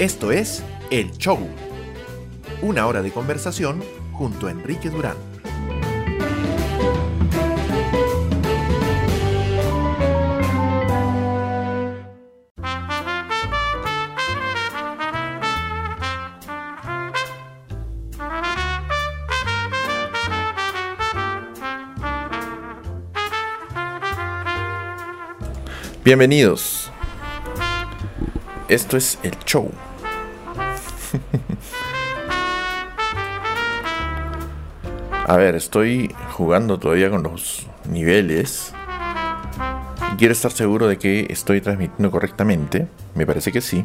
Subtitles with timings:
[0.00, 1.46] Esto es El Show.
[2.62, 5.14] Una hora de conversación junto a Enrique Durán.
[26.02, 26.90] Bienvenidos.
[28.70, 29.68] Esto es el show.
[35.30, 38.72] A ver, estoy jugando todavía con los niveles.
[40.18, 42.88] Quiero estar seguro de que estoy transmitiendo correctamente.
[43.14, 43.84] Me parece que sí.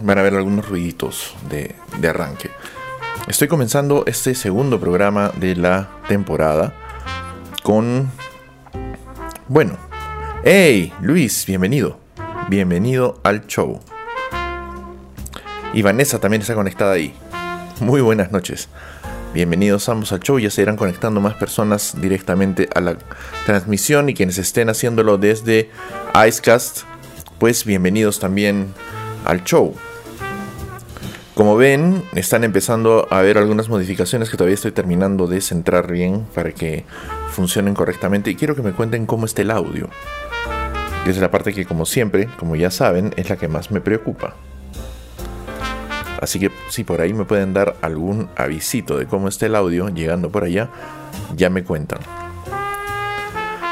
[0.00, 2.50] Van a haber algunos ruiditos de, de arranque.
[3.28, 6.72] Estoy comenzando este segundo programa de la temporada
[7.62, 8.10] con...
[9.48, 9.76] Bueno.
[10.44, 10.94] ¡Hey!
[11.02, 12.00] Luis, bienvenido.
[12.48, 13.80] Bienvenido al show.
[15.72, 17.14] Y Vanessa también está conectada ahí.
[17.78, 18.68] Muy buenas noches.
[19.32, 20.40] Bienvenidos ambos al show.
[20.40, 22.98] Ya se irán conectando más personas directamente a la
[23.46, 25.70] transmisión y quienes estén haciéndolo desde
[26.26, 26.80] Icecast,
[27.38, 28.74] pues bienvenidos también
[29.24, 29.72] al show.
[31.36, 36.26] Como ven, están empezando a haber algunas modificaciones que todavía estoy terminando de centrar bien
[36.34, 36.84] para que
[37.30, 39.88] funcionen correctamente y quiero que me cuenten cómo está el audio.
[41.06, 44.34] Es la parte que como siempre, como ya saben, es la que más me preocupa.
[46.20, 49.88] Así que si por ahí me pueden dar algún avisito de cómo está el audio
[49.88, 50.68] llegando por allá,
[51.34, 52.00] ya me cuentan.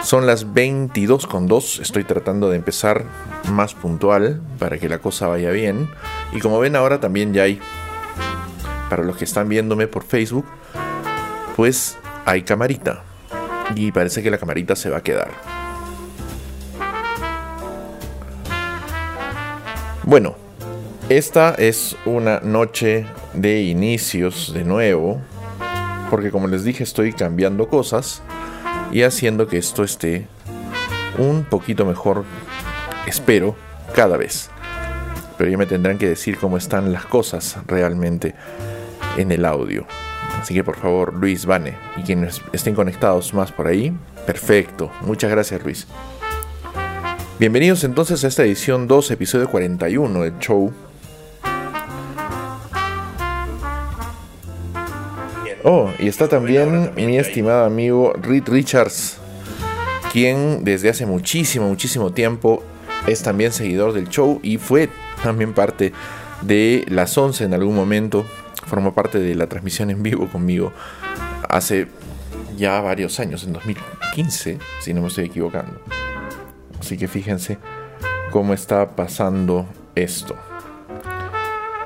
[0.02, 3.04] Son las 22.2, estoy tratando de empezar
[3.50, 5.91] más puntual para que la cosa vaya bien.
[6.32, 7.60] Y como ven ahora también ya hay,
[8.88, 10.46] para los que están viéndome por Facebook,
[11.56, 13.02] pues hay camarita.
[13.74, 15.28] Y parece que la camarita se va a quedar.
[20.04, 20.37] Bueno,
[21.08, 25.20] esta es una noche de inicios de nuevo.
[26.10, 28.22] Porque como les dije estoy cambiando cosas
[28.92, 30.26] y haciendo que esto esté
[31.19, 32.24] un poquito mejor,
[33.06, 33.56] espero,
[33.94, 34.50] cada vez.
[35.36, 38.34] Pero ya me tendrán que decir cómo están las cosas realmente
[39.16, 39.86] en el audio.
[40.40, 43.96] Así que por favor, Luis, Vane, y quienes estén conectados más por ahí,
[44.26, 44.90] perfecto.
[45.02, 45.86] Muchas gracias, Luis.
[47.38, 50.72] Bienvenidos entonces a esta edición 2, episodio 41 del show.
[55.71, 59.19] Oh, y está también mi estimado amigo Reed Richards,
[60.11, 62.62] quien desde hace muchísimo, muchísimo tiempo
[63.06, 64.89] es también seguidor del show y fue
[65.23, 65.93] también parte
[66.41, 68.25] de las 11 en algún momento.
[68.67, 70.73] Formó parte de la transmisión en vivo conmigo
[71.51, 71.89] hace
[72.56, 75.83] ya varios años, en 2015, si no me estoy equivocando.
[76.81, 77.59] Así que fíjense
[78.31, 80.35] cómo está pasando esto.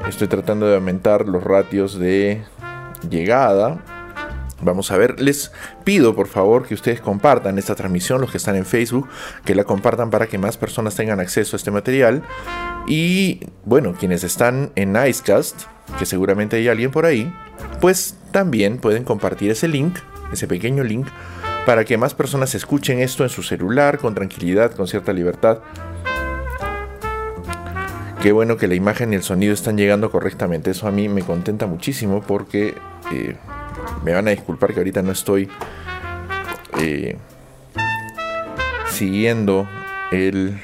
[0.09, 2.45] Estoy tratando de aumentar los ratios de
[3.09, 3.79] llegada.
[4.61, 5.51] Vamos a ver, les
[5.85, 9.09] pido por favor que ustedes compartan esta transmisión, los que están en Facebook,
[9.45, 12.23] que la compartan para que más personas tengan acceso a este material.
[12.87, 15.63] Y bueno, quienes están en Icecast,
[15.99, 17.33] que seguramente hay alguien por ahí,
[17.81, 19.99] pues también pueden compartir ese link,
[20.33, 21.09] ese pequeño link,
[21.67, 25.59] para que más personas escuchen esto en su celular con tranquilidad, con cierta libertad.
[28.23, 30.71] Qué bueno que la imagen y el sonido están llegando correctamente.
[30.71, 32.73] Eso a mí me contenta muchísimo porque
[33.11, 33.35] eh,
[34.05, 35.49] me van a disculpar que ahorita no estoy
[36.79, 37.17] eh,
[38.89, 39.69] siguiendo
[40.13, 40.57] el...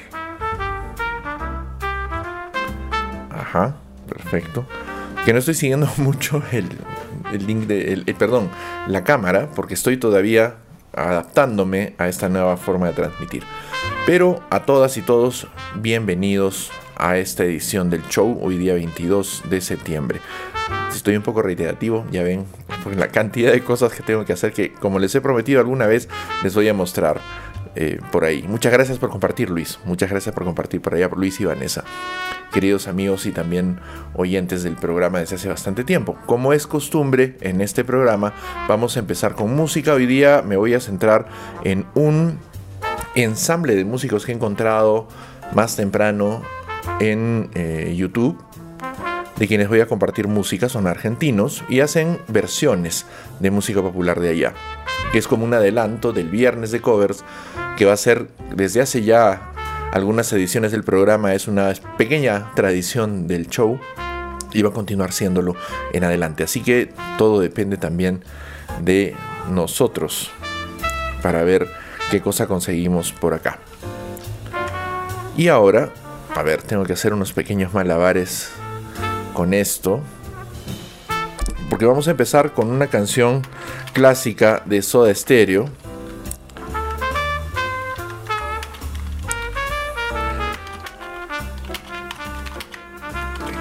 [3.29, 3.75] Ajá,
[4.07, 4.65] perfecto.
[5.25, 6.69] Que no estoy siguiendo mucho el,
[7.33, 7.91] el link de...
[7.91, 8.49] El, perdón,
[8.87, 10.55] la cámara, porque estoy todavía
[10.95, 13.43] adaptándome a esta nueva forma de transmitir.
[14.05, 19.61] Pero a todas y todos, bienvenidos a esta edición del show, hoy día 22 de
[19.61, 20.19] septiembre.
[20.93, 22.45] Estoy un poco reiterativo, ya ven,
[22.83, 25.87] por la cantidad de cosas que tengo que hacer que, como les he prometido alguna
[25.87, 26.09] vez,
[26.43, 27.21] les voy a mostrar
[27.75, 28.43] eh, por ahí.
[28.47, 29.79] Muchas gracias por compartir, Luis.
[29.85, 31.85] Muchas gracias por compartir por allá, Luis y Vanessa.
[32.51, 33.79] Queridos amigos y también
[34.15, 36.17] oyentes del programa desde hace bastante tiempo.
[36.25, 38.33] Como es costumbre en este programa,
[38.67, 39.93] vamos a empezar con música.
[39.93, 41.27] Hoy día me voy a centrar
[41.63, 42.39] en un
[43.15, 45.07] ensamble de músicos que he encontrado
[45.53, 46.41] más temprano
[46.99, 48.37] en eh, YouTube
[49.37, 53.05] de quienes voy a compartir música son argentinos y hacen versiones
[53.39, 54.53] de música popular de allá,
[55.13, 57.23] que es como un adelanto del viernes de covers
[57.77, 59.53] que va a ser desde hace ya
[59.93, 63.79] algunas ediciones del programa, es una pequeña tradición del show
[64.53, 65.55] y va a continuar siéndolo
[65.93, 66.43] en adelante.
[66.43, 68.23] Así que todo depende también
[68.81, 69.15] de
[69.49, 70.31] nosotros
[71.21, 71.67] para ver
[72.11, 73.59] qué cosa conseguimos por acá.
[75.37, 75.91] Y ahora,
[76.35, 78.49] a ver, tengo que hacer unos pequeños malabares
[79.33, 80.01] con esto.
[81.69, 83.43] Porque vamos a empezar con una canción
[83.93, 85.69] clásica de Soda Stereo.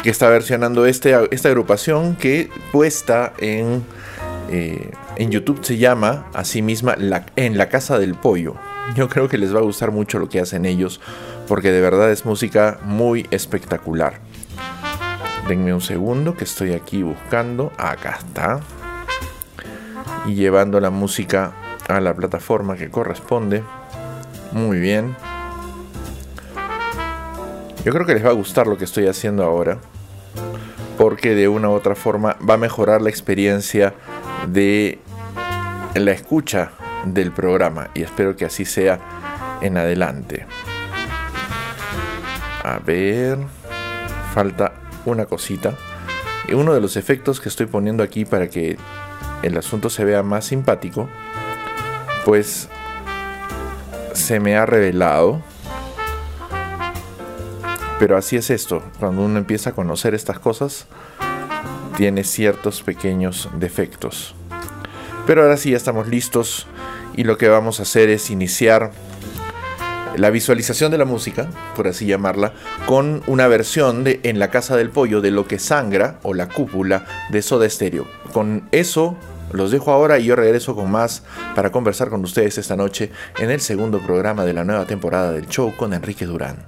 [0.03, 3.85] Que está versionando este, esta agrupación que puesta en,
[4.51, 6.97] eh, en YouTube se llama a sí misma
[7.37, 8.55] En la Casa del Pollo.
[8.95, 11.01] Yo creo que les va a gustar mucho lo que hacen ellos
[11.49, 14.21] porque de verdad es música muy espectacular.
[15.49, 17.73] Denme un segundo que estoy aquí buscando.
[17.79, 18.61] Acá está.
[20.27, 21.53] Y llevando la música
[21.89, 23.63] a la plataforma que corresponde.
[24.53, 25.17] Muy bien.
[27.83, 29.79] Yo creo que les va a gustar lo que estoy haciendo ahora.
[30.99, 33.95] Porque de una u otra forma va a mejorar la experiencia
[34.49, 34.99] de
[35.95, 36.73] la escucha
[37.07, 37.89] del programa.
[37.95, 38.99] Y espero que así sea
[39.63, 40.45] en adelante.
[42.69, 43.39] A ver.
[44.35, 44.75] Falta
[45.07, 45.75] una cosita.
[46.53, 48.77] Uno de los efectos que estoy poniendo aquí para que
[49.43, 51.09] el asunto se vea más simpático,
[52.27, 52.69] pues
[54.13, 55.43] se me ha revelado.
[57.99, 60.87] Pero así es esto, cuando uno empieza a conocer estas cosas,
[61.97, 64.35] tiene ciertos pequeños defectos.
[65.27, 66.67] Pero ahora sí ya estamos listos
[67.17, 68.93] y lo que vamos a hacer es iniciar
[70.19, 72.53] la visualización de la música, por así llamarla,
[72.87, 76.49] con una versión de En la Casa del Pollo de Lo que Sangra o La
[76.49, 78.07] Cúpula de Soda Stereo.
[78.33, 79.17] Con eso
[79.53, 81.23] los dejo ahora y yo regreso con más
[81.55, 85.47] para conversar con ustedes esta noche en el segundo programa de la nueva temporada del
[85.47, 86.67] show con Enrique Durán.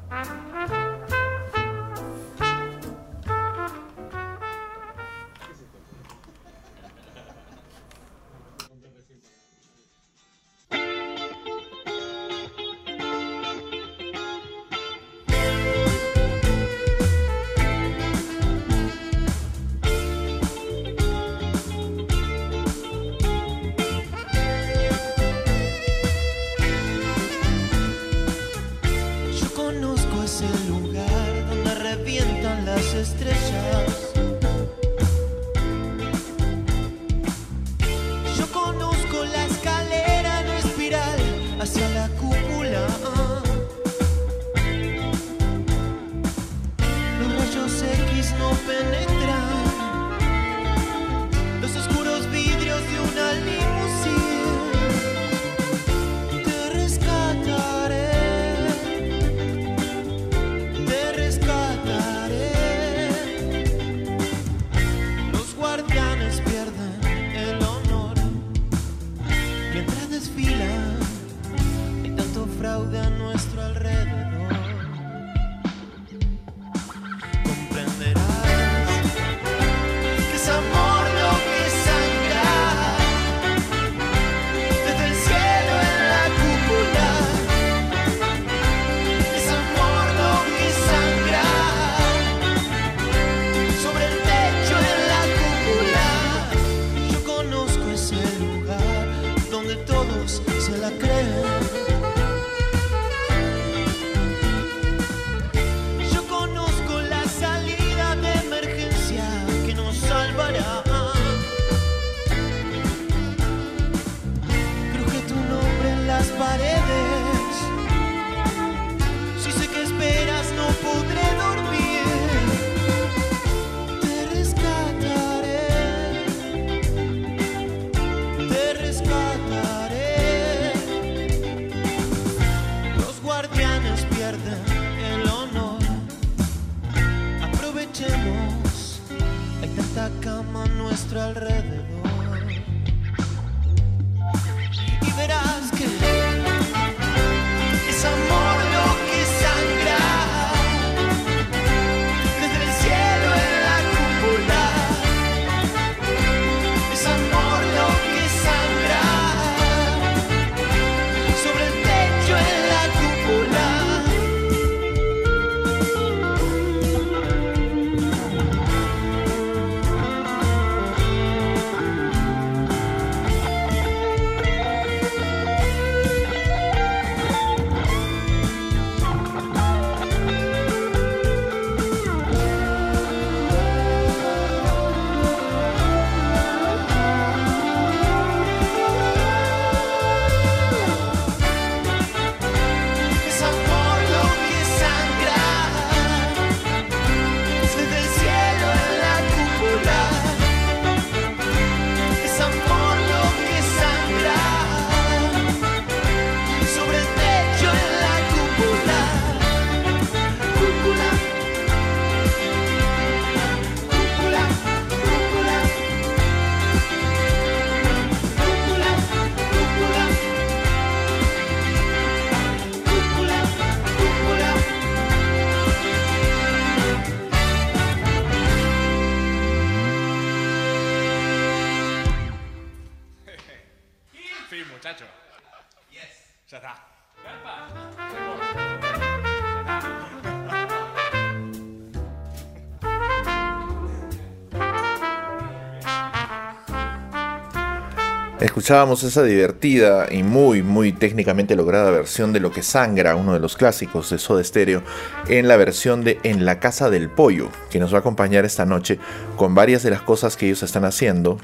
[248.71, 253.41] Escuchábamos esa divertida y muy, muy técnicamente lograda versión de Lo que sangra, uno de
[253.41, 254.85] los clásicos de Soda Stereo,
[255.27, 258.67] en la versión de En la Casa del Pollo, que nos va a acompañar esta
[258.67, 259.01] noche
[259.35, 261.41] con varias de las cosas que ellos están haciendo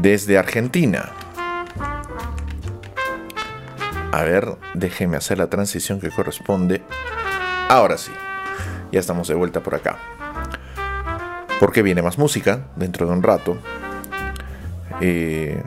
[0.00, 1.10] desde Argentina.
[4.12, 6.82] A ver, déjenme hacer la transición que corresponde.
[7.68, 8.12] Ahora sí,
[8.92, 9.98] ya estamos de vuelta por acá.
[11.58, 13.58] Porque viene más música dentro de un rato.
[15.00, 15.60] Eh,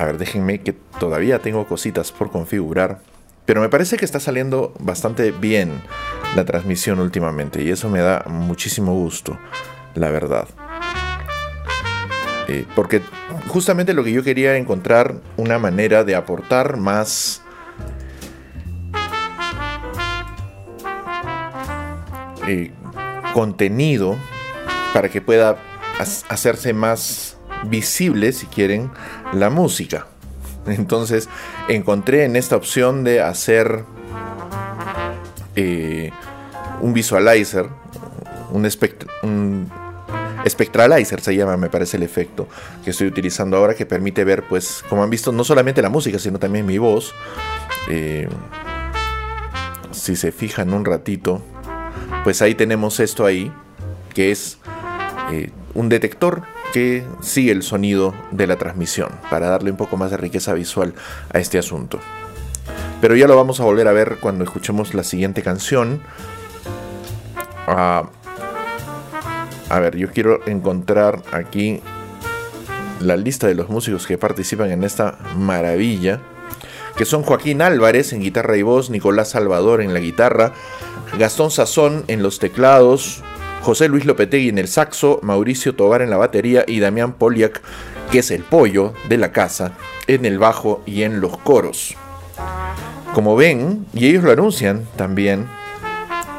[0.00, 3.00] a ver, déjenme que todavía tengo cositas por configurar.
[3.44, 5.82] Pero me parece que está saliendo bastante bien
[6.34, 7.62] la transmisión últimamente.
[7.62, 9.38] Y eso me da muchísimo gusto,
[9.94, 10.48] la verdad.
[12.48, 13.02] Eh, porque
[13.48, 17.42] justamente lo que yo quería era encontrar una manera de aportar más...
[22.46, 22.72] Eh,
[23.34, 24.16] contenido
[24.94, 25.56] para que pueda
[26.28, 27.29] hacerse más
[27.64, 28.90] visible, si quieren,
[29.32, 30.06] la música.
[30.66, 31.28] Entonces
[31.68, 33.84] encontré en esta opción de hacer
[35.56, 36.10] eh,
[36.80, 37.66] un visualizer,
[38.52, 38.68] un,
[39.22, 39.70] un,
[40.48, 42.48] spectralizer se llama, me parece el efecto
[42.84, 46.18] que estoy utilizando ahora, que permite ver, pues, como han visto, no solamente la música,
[46.18, 47.14] sino también mi voz.
[47.88, 48.28] Eh,
[49.90, 51.42] si se fijan un ratito,
[52.24, 53.52] pues ahí tenemos esto ahí,
[54.14, 54.58] que es
[55.30, 60.10] eh, un detector que sigue el sonido de la transmisión para darle un poco más
[60.10, 60.94] de riqueza visual
[61.32, 61.98] a este asunto.
[63.00, 66.00] Pero ya lo vamos a volver a ver cuando escuchemos la siguiente canción.
[67.66, 68.10] Ah,
[69.68, 71.80] a ver, yo quiero encontrar aquí
[73.00, 76.20] la lista de los músicos que participan en esta maravilla.
[76.96, 80.52] Que son Joaquín Álvarez en guitarra y voz, Nicolás Salvador en la guitarra,
[81.18, 83.22] Gastón Sazón en los teclados,
[83.62, 87.60] José Luis Lopetegui en el saxo, Mauricio Tobar en la batería y Damián Poliak,
[88.10, 89.72] que es el pollo de la casa,
[90.06, 91.94] en el bajo y en los coros.
[93.14, 95.46] Como ven, y ellos lo anuncian también,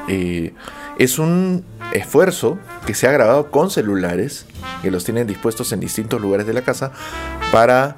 [0.08, 0.54] eh,
[0.98, 1.64] es un
[1.94, 4.48] esfuerzo que se ha grabado con celulares,
[4.82, 6.92] que los tienen dispuestos en distintos lugares de la casa,
[7.52, 7.98] para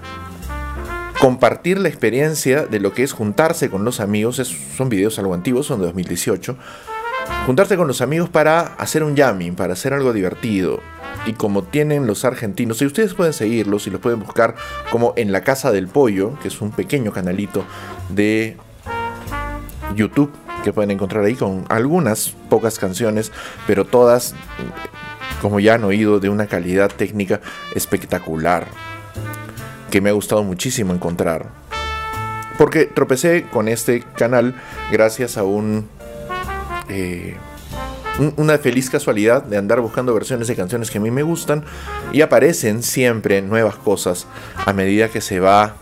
[1.22, 4.42] compartir la experiencia de lo que es juntarse con los amigos.
[4.76, 6.58] son videos algo antiguos, son de 2018
[7.46, 10.80] juntarse con los amigos para hacer un jamming, para hacer algo divertido.
[11.26, 14.56] Y como tienen los argentinos, y ustedes pueden seguirlos y los pueden buscar
[14.92, 17.64] como en la Casa del Pollo, que es un pequeño canalito
[18.10, 18.58] de
[19.96, 20.32] YouTube
[20.64, 23.32] que pueden encontrar ahí con algunas pocas canciones,
[23.68, 24.34] pero todas,
[25.42, 27.42] como ya han oído, de una calidad técnica
[27.76, 28.68] espectacular,
[29.92, 31.48] que me ha gustado muchísimo encontrar.
[32.58, 34.56] Porque tropecé con este canal
[34.92, 35.88] gracias a un
[36.90, 37.36] eh,
[38.38, 41.64] una feliz casualidad de andar buscando versiones de canciones que a mí me gustan
[42.12, 44.28] y aparecen siempre nuevas cosas
[44.66, 45.76] a medida que se va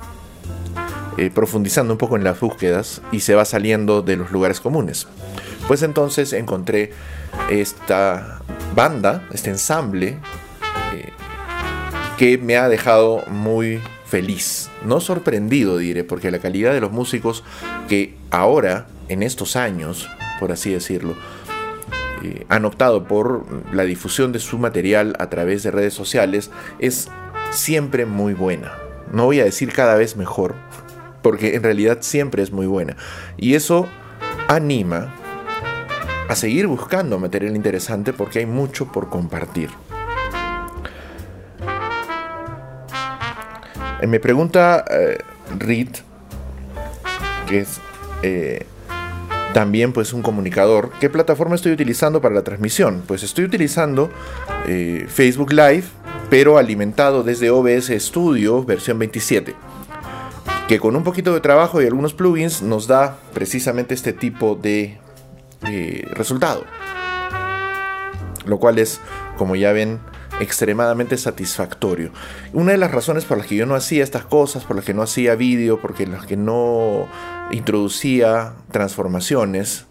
[1.17, 5.07] eh, profundizando un poco en las búsquedas y se va saliendo de los lugares comunes.
[5.67, 6.93] Pues entonces encontré
[7.49, 8.39] esta
[8.75, 10.17] banda, este ensamble,
[10.95, 11.09] eh,
[12.17, 17.43] que me ha dejado muy feliz, no sorprendido diré, porque la calidad de los músicos
[17.89, 20.09] que ahora, en estos años,
[20.41, 21.15] por así decirlo,
[22.23, 27.09] eh, han optado por la difusión de su material a través de redes sociales es
[27.51, 28.73] siempre muy buena.
[29.13, 30.55] No voy a decir cada vez mejor,
[31.21, 32.97] porque en realidad siempre es muy buena.
[33.37, 33.87] Y eso
[34.47, 35.13] anima
[36.27, 39.69] a seguir buscando material interesante porque hay mucho por compartir.
[44.01, 45.19] Eh, me pregunta eh,
[47.47, 47.79] que es
[49.53, 50.91] también pues un comunicador.
[50.99, 53.03] ¿Qué plataforma estoy utilizando para la transmisión?
[53.05, 54.09] Pues estoy utilizando
[54.67, 55.83] eh, Facebook Live,
[56.29, 59.55] pero alimentado desde OBS Studio versión 27.
[60.67, 64.97] Que con un poquito de trabajo y algunos plugins nos da precisamente este tipo de
[65.67, 66.63] eh, resultado.
[68.45, 68.99] Lo cual es,
[69.37, 69.99] como ya ven,
[70.41, 72.11] extremadamente satisfactorio.
[72.53, 74.93] Una de las razones por las que yo no hacía estas cosas, por las que
[74.93, 77.07] no hacía vídeo, porque las que no
[77.51, 79.85] introducía transformaciones,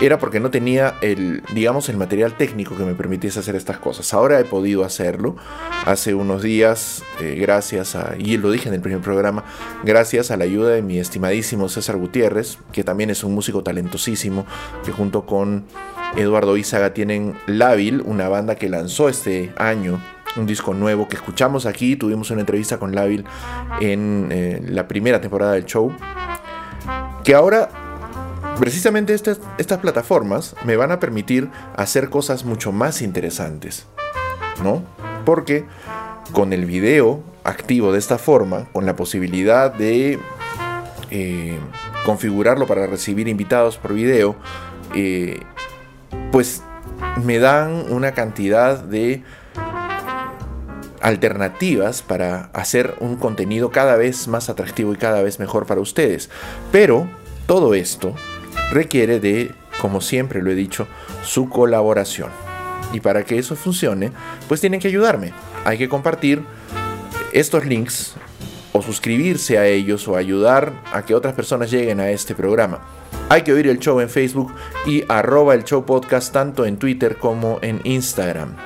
[0.00, 4.12] era porque no tenía el, digamos, el material técnico que me permitiese hacer estas cosas.
[4.14, 5.36] Ahora he podido hacerlo.
[5.84, 9.44] Hace unos días, eh, gracias a, y lo dije en el primer programa,
[9.84, 14.46] gracias a la ayuda de mi estimadísimo César Gutiérrez, que también es un músico talentosísimo,
[14.84, 15.64] que junto con
[16.16, 20.00] Eduardo Izaga tienen Lábil, una banda que lanzó este año
[20.36, 21.96] un disco nuevo que escuchamos aquí.
[21.96, 23.24] Tuvimos una entrevista con Lavil
[23.80, 25.92] en eh, la primera temporada del show.
[27.22, 27.68] Que ahora,
[28.58, 33.86] precisamente estas, estas plataformas me van a permitir hacer cosas mucho más interesantes.
[34.62, 34.82] ¿No?
[35.24, 35.64] Porque
[36.32, 40.18] con el video activo de esta forma, con la posibilidad de
[41.10, 41.58] eh,
[42.04, 44.36] configurarlo para recibir invitados por video,
[44.94, 45.40] eh,
[46.32, 46.62] pues
[47.22, 49.22] me dan una cantidad de
[51.00, 56.30] alternativas para hacer un contenido cada vez más atractivo y cada vez mejor para ustedes.
[56.72, 57.06] Pero
[57.46, 58.14] todo esto
[58.74, 60.86] requiere de, como siempre lo he dicho,
[61.22, 62.28] su colaboración.
[62.92, 64.12] Y para que eso funcione,
[64.48, 65.32] pues tienen que ayudarme.
[65.64, 66.42] Hay que compartir
[67.32, 68.14] estos links
[68.72, 72.80] o suscribirse a ellos o ayudar a que otras personas lleguen a este programa.
[73.28, 74.52] Hay que oír el show en Facebook
[74.86, 78.56] y arroba el show podcast tanto en Twitter como en Instagram.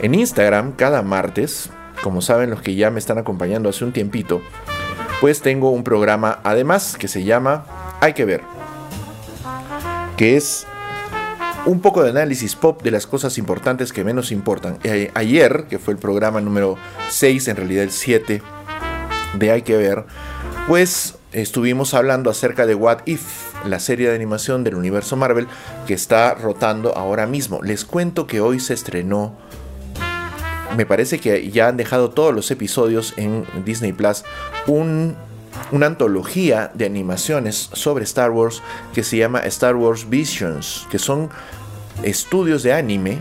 [0.00, 1.70] En Instagram, cada martes,
[2.02, 4.42] como saben los que ya me están acompañando hace un tiempito,
[5.20, 7.64] pues tengo un programa además que se llama
[8.00, 8.42] Hay que ver,
[10.16, 10.66] que es
[11.66, 14.78] un poco de análisis pop de las cosas importantes que menos importan.
[14.84, 16.76] Eh, ayer, que fue el programa número
[17.08, 18.42] 6, en realidad el 7
[19.38, 20.04] de Hay que ver,
[20.68, 25.48] pues estuvimos hablando acerca de What If, la serie de animación del universo Marvel
[25.86, 27.62] que está rotando ahora mismo.
[27.62, 29.36] Les cuento que hoy se estrenó
[30.76, 34.24] me parece que ya han dejado todos los episodios en Disney Plus
[34.66, 35.16] un,
[35.72, 38.62] una antología de animaciones sobre Star Wars
[38.94, 41.30] que se llama Star Wars Visions, que son
[42.02, 43.20] estudios de anime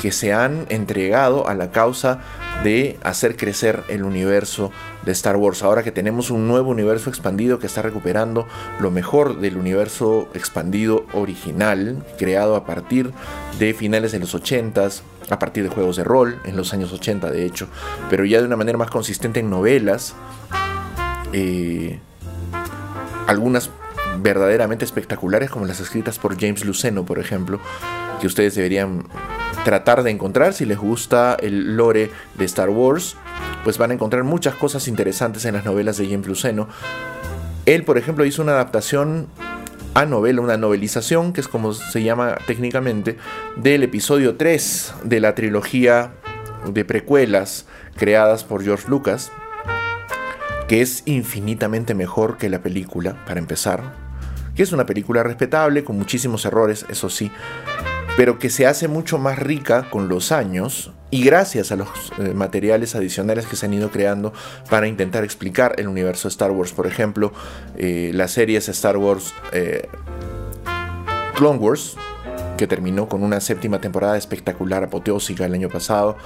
[0.00, 2.20] que se han entregado a la causa
[2.64, 4.70] de hacer crecer el universo
[5.04, 5.62] de Star Wars.
[5.62, 8.46] Ahora que tenemos un nuevo universo expandido que está recuperando
[8.78, 13.12] lo mejor del universo expandido original, creado a partir
[13.58, 17.30] de finales de los 80s, a partir de juegos de rol, en los años 80
[17.30, 17.68] de hecho,
[18.08, 20.14] pero ya de una manera más consistente en novelas.
[21.32, 21.98] Eh,
[23.26, 23.70] algunas
[24.20, 27.60] verdaderamente espectaculares como las escritas por James Luceno, por ejemplo,
[28.20, 29.04] que ustedes deberían
[29.64, 33.16] tratar de encontrar si les gusta el lore de Star Wars,
[33.64, 36.68] pues van a encontrar muchas cosas interesantes en las novelas de James Luceno.
[37.64, 39.28] Él, por ejemplo, hizo una adaptación
[39.94, 43.18] a novela, una novelización, que es como se llama técnicamente,
[43.56, 46.12] del episodio 3 de la trilogía
[46.66, 47.66] de precuelas
[47.96, 49.30] creadas por George Lucas,
[50.72, 53.92] que es infinitamente mejor que la película, para empezar,
[54.54, 57.30] que es una película respetable, con muchísimos errores, eso sí,
[58.16, 62.32] pero que se hace mucho más rica con los años y gracias a los eh,
[62.32, 64.32] materiales adicionales que se han ido creando
[64.70, 66.72] para intentar explicar el universo de Star Wars.
[66.72, 67.34] Por ejemplo,
[67.76, 69.90] eh, las series Star Wars eh,
[71.34, 71.98] Clone Wars,
[72.56, 76.16] que terminó con una séptima temporada espectacular, apoteósica el año pasado.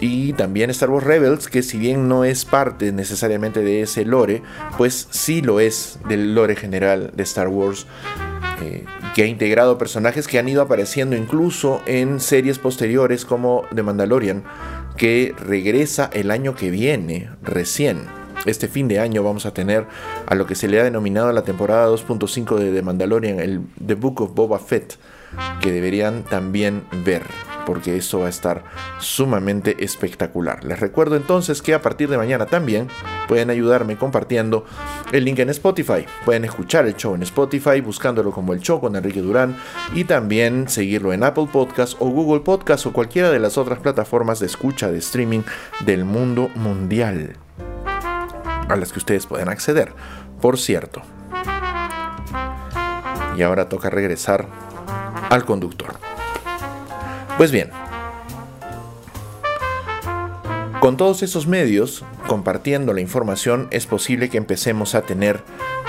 [0.00, 4.42] Y también Star Wars Rebels, que si bien no es parte necesariamente de ese lore,
[4.76, 7.86] pues sí lo es del lore general de Star Wars
[8.60, 13.82] eh, que ha integrado personajes que han ido apareciendo incluso en series posteriores como The
[13.82, 14.44] Mandalorian,
[14.96, 18.06] que regresa el año que viene, recién.
[18.44, 19.86] Este fin de año vamos a tener
[20.26, 23.94] a lo que se le ha denominado la temporada 2.5 de The Mandalorian, el The
[23.94, 24.98] Book of Boba Fett,
[25.60, 27.22] que deberían también ver
[27.64, 28.64] porque eso va a estar
[28.98, 30.64] sumamente espectacular.
[30.64, 32.88] Les recuerdo entonces que a partir de mañana también
[33.26, 34.64] pueden ayudarme compartiendo
[35.12, 36.06] el link en Spotify.
[36.24, 39.56] Pueden escuchar el show en Spotify buscándolo como el show con Enrique Durán
[39.94, 44.40] y también seguirlo en Apple Podcast o Google Podcast o cualquiera de las otras plataformas
[44.40, 45.42] de escucha de streaming
[45.84, 47.36] del mundo mundial
[48.68, 49.92] a las que ustedes pueden acceder.
[50.40, 51.02] Por cierto.
[53.36, 54.46] Y ahora toca regresar
[55.30, 55.94] al conductor.
[57.36, 57.70] Pues bien,
[60.80, 65.42] con todos esos medios, compartiendo la información, es posible que empecemos a tener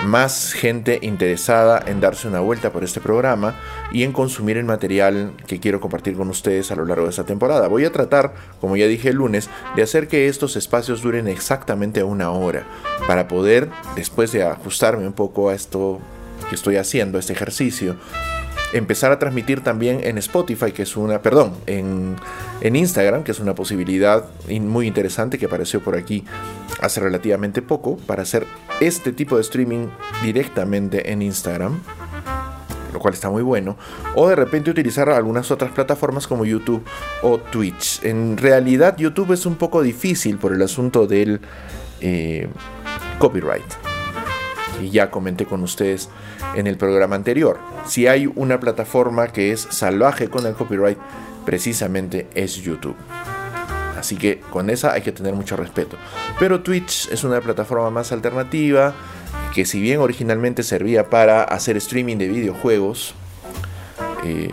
[0.06, 3.60] más gente interesada en darse una vuelta por este programa
[3.92, 7.26] y en consumir el material que quiero compartir con ustedes a lo largo de esta
[7.26, 7.68] temporada.
[7.68, 12.04] Voy a tratar, como ya dije el lunes, de hacer que estos espacios duren exactamente
[12.04, 12.66] una hora
[13.08, 16.00] para poder, después de ajustarme un poco a esto
[16.50, 17.98] que estoy haciendo, este ejercicio,
[18.76, 22.18] empezar a transmitir también en Spotify, que es una, perdón, en,
[22.62, 26.26] en Instagram, que es una posibilidad muy interesante que apareció por aquí
[26.82, 28.46] hace relativamente poco, para hacer
[28.82, 29.88] este tipo de streaming
[30.24, 31.80] directamente en Instagram
[32.94, 33.76] lo cual está muy bueno,
[34.16, 36.82] o de repente utilizar algunas otras plataformas como YouTube
[37.24, 38.02] o Twitch.
[38.06, 41.42] En realidad YouTube es un poco difícil por el asunto del
[42.00, 42.48] eh,
[43.20, 43.95] copyright.
[44.82, 46.10] Y ya comenté con ustedes
[46.56, 47.60] en el programa anterior.
[47.88, 50.98] Si hay una plataforma que es salvaje con el copyright,
[51.46, 52.96] precisamente es YouTube.
[53.98, 55.98] Así que con esa hay que tener mucho respeto.
[56.40, 58.94] Pero Twitch es una plataforma más alternativa
[59.54, 63.16] que si bien originalmente servía para hacer streaming de videojuegos,
[64.26, 64.52] eh,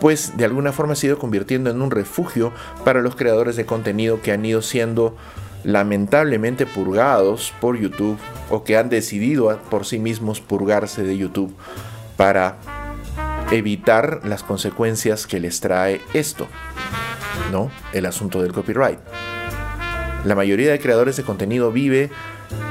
[0.00, 2.52] pues de alguna forma ha ido convirtiendo en un refugio
[2.84, 5.16] para los creadores de contenido que han ido siendo
[5.66, 8.18] lamentablemente purgados por YouTube
[8.50, 11.52] o que han decidido por sí mismos purgarse de YouTube
[12.16, 12.56] para
[13.50, 16.46] evitar las consecuencias que les trae esto,
[17.50, 17.72] ¿no?
[17.92, 19.00] El asunto del copyright.
[20.24, 22.10] La mayoría de creadores de contenido vive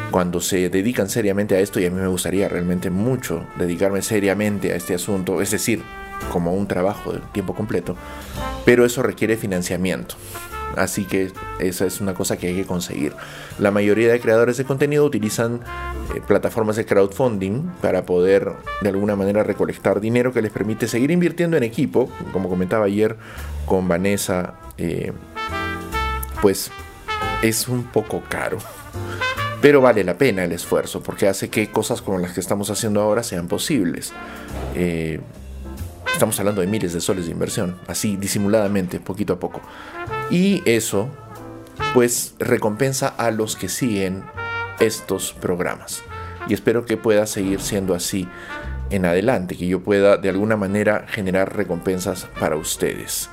[0.10, 4.72] cuando se dedican seriamente a esto y a mí me gustaría realmente mucho dedicarme seriamente
[4.72, 5.84] a este asunto, es decir,
[6.32, 7.98] como un trabajo de tiempo completo,
[8.64, 10.16] pero eso requiere financiamiento.
[10.76, 13.14] Así que esa es una cosa que hay que conseguir.
[13.60, 15.62] La mayoría de creadores de contenido utilizan
[16.16, 21.12] eh, plataformas de crowdfunding para poder de alguna manera recolectar dinero que les permite seguir
[21.12, 23.16] invirtiendo en equipo, como comentaba ayer
[23.66, 25.14] con Vanessa, eh,
[26.42, 26.72] pues
[27.42, 28.58] es un poco caro.
[29.62, 33.02] Pero vale la pena el esfuerzo porque hace que cosas como las que estamos haciendo
[33.02, 34.14] ahora sean posibles.
[34.76, 35.20] Eh,
[36.15, 39.62] Estamos hablando de miles de soles de inversión, así disimuladamente, poquito a poco.
[40.30, 41.10] Y eso,
[41.93, 44.23] pues, recompensa a los que siguen
[44.80, 46.04] estos programas.
[46.47, 48.30] Y espero que pueda seguir siendo así
[48.91, 53.30] en adelante, que yo pueda de alguna manera generar recompensas para ustedes.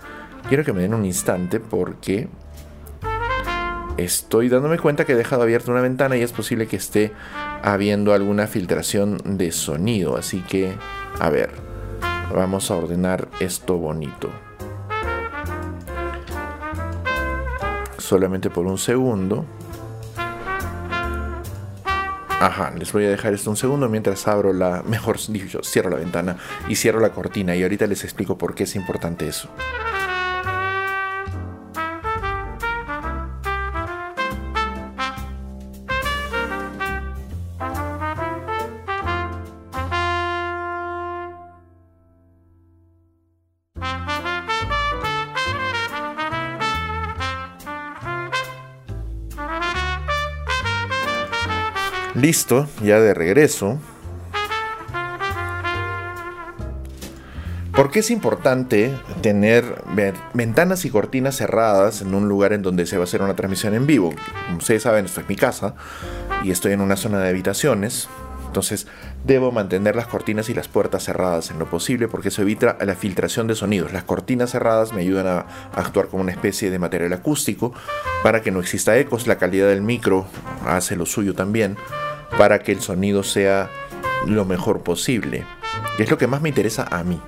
[0.49, 2.29] Quiero que me den un instante porque
[3.97, 7.13] estoy dándome cuenta que he dejado abierta una ventana y es posible que esté
[7.63, 10.17] habiendo alguna filtración de sonido.
[10.17, 10.75] Así que,
[11.21, 11.72] a ver.
[12.35, 14.31] Vamos a ordenar esto bonito.
[17.99, 19.45] Solamente por un segundo.
[22.41, 25.97] Ajá, les voy a dejar esto un segundo mientras abro la, mejor dicho, cierro la
[25.97, 29.49] ventana y cierro la cortina y ahorita les explico por qué es importante eso.
[52.23, 53.81] Listo, ya de regreso.
[57.75, 59.83] ¿Por qué es importante tener
[60.33, 63.75] ventanas y cortinas cerradas en un lugar en donde se va a hacer una transmisión
[63.75, 64.15] en vivo?
[64.47, 65.75] Como ustedes saben, esto es mi casa
[66.45, 68.09] y estoy en una zona de habitaciones.
[68.47, 68.87] Entonces
[69.25, 72.95] debo mantener las cortinas y las puertas cerradas en lo posible porque eso evita la
[72.95, 73.93] filtración de sonidos.
[73.93, 77.73] Las cortinas cerradas me ayudan a, actuar como una especie de material acústico
[78.23, 79.27] para que no exista ecos.
[79.27, 80.27] La calidad del micro
[80.65, 81.77] hace lo suyo también
[82.39, 83.71] para que el sonido sea
[84.27, 85.45] lo mejor posible.
[85.99, 87.21] Y es lo que más me interesa a mí.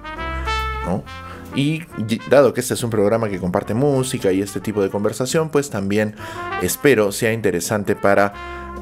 [1.54, 1.82] Y
[2.28, 5.70] dado que este es un programa que comparte música y este tipo de conversación, pues
[5.70, 6.16] también
[6.62, 8.32] espero sea interesante para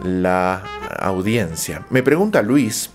[0.03, 0.63] la
[1.01, 1.85] audiencia.
[1.91, 2.91] Me pregunta Luis,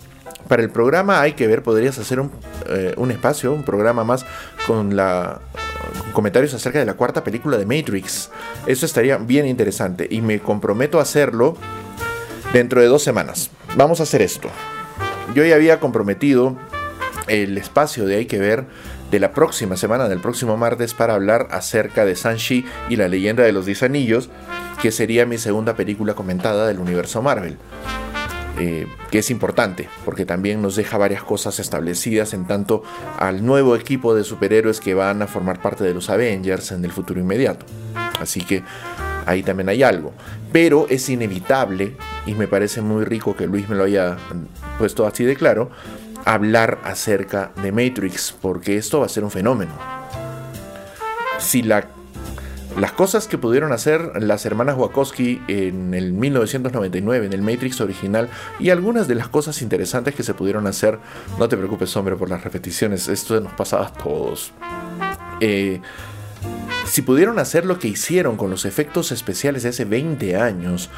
[0.48, 2.32] para el programa hay que ver, podrías hacer un,
[2.66, 4.26] eh, un espacio, un programa más
[4.66, 5.40] con la
[6.12, 8.30] comentarios acerca de la cuarta película de Matrix.
[8.66, 11.56] Eso estaría bien interesante y me comprometo a hacerlo
[12.52, 13.50] dentro de dos semanas.
[13.76, 14.48] Vamos a hacer esto.
[15.34, 16.56] Yo ya había comprometido
[17.26, 18.66] el espacio de Hay que ver
[19.10, 23.42] de la próxima semana, del próximo martes, para hablar acerca de Sanshi y la leyenda
[23.42, 24.30] de los Diez Anillos,
[24.82, 27.56] que sería mi segunda película comentada del universo Marvel.
[28.60, 32.82] Eh, que es importante, porque también nos deja varias cosas establecidas en tanto
[33.16, 36.90] al nuevo equipo de superhéroes que van a formar parte de los Avengers en el
[36.90, 37.64] futuro inmediato.
[38.20, 38.64] Así que
[39.28, 40.12] ahí también hay algo.
[40.52, 44.16] Pero es inevitable, y me parece muy rico que Luis me lo haya
[44.78, 45.70] puesto así de claro,
[46.24, 49.72] hablar acerca de Matrix, porque esto va a ser un fenómeno.
[51.38, 51.88] Si la,
[52.78, 58.30] las cosas que pudieron hacer las hermanas Wachowski en el 1999, en el Matrix original,
[58.58, 60.98] y algunas de las cosas interesantes que se pudieron hacer,
[61.38, 64.52] no te preocupes hombre por las repeticiones, esto nos pasaba a todos.
[65.40, 65.80] Eh,
[66.88, 70.90] si pudieron hacer lo que hicieron con los efectos especiales de hace 20 años,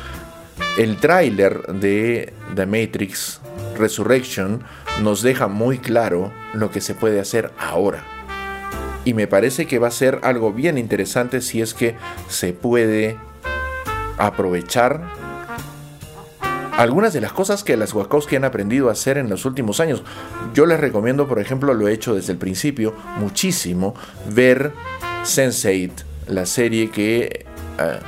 [0.79, 3.41] el tráiler de The Matrix
[3.77, 4.63] Resurrection
[5.03, 8.05] nos deja muy claro lo que se puede hacer ahora.
[9.05, 11.97] Y me parece que va a ser algo bien interesante si es que
[12.29, 13.17] se puede
[14.19, 15.03] aprovechar
[16.77, 20.03] algunas de las cosas que las Wachowski han aprendido a hacer en los últimos años.
[20.55, 23.95] Yo les recomiendo, por ejemplo, lo he hecho desde el principio, muchísimo,
[24.33, 24.73] ver
[25.25, 25.91] Sense8,
[26.29, 27.47] la serie que
[27.79, 27.99] eh,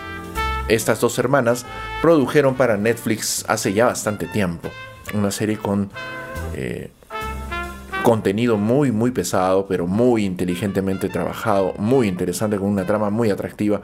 [0.68, 1.66] estas dos hermanas
[2.00, 4.70] produjeron para Netflix hace ya bastante tiempo.
[5.12, 5.90] Una serie con
[6.54, 6.90] eh,
[8.02, 13.82] contenido muy, muy pesado, pero muy inteligentemente trabajado, muy interesante, con una trama muy atractiva,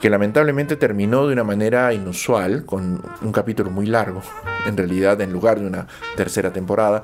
[0.00, 4.22] que lamentablemente terminó de una manera inusual, con un capítulo muy largo,
[4.66, 7.02] en realidad en lugar de una tercera temporada,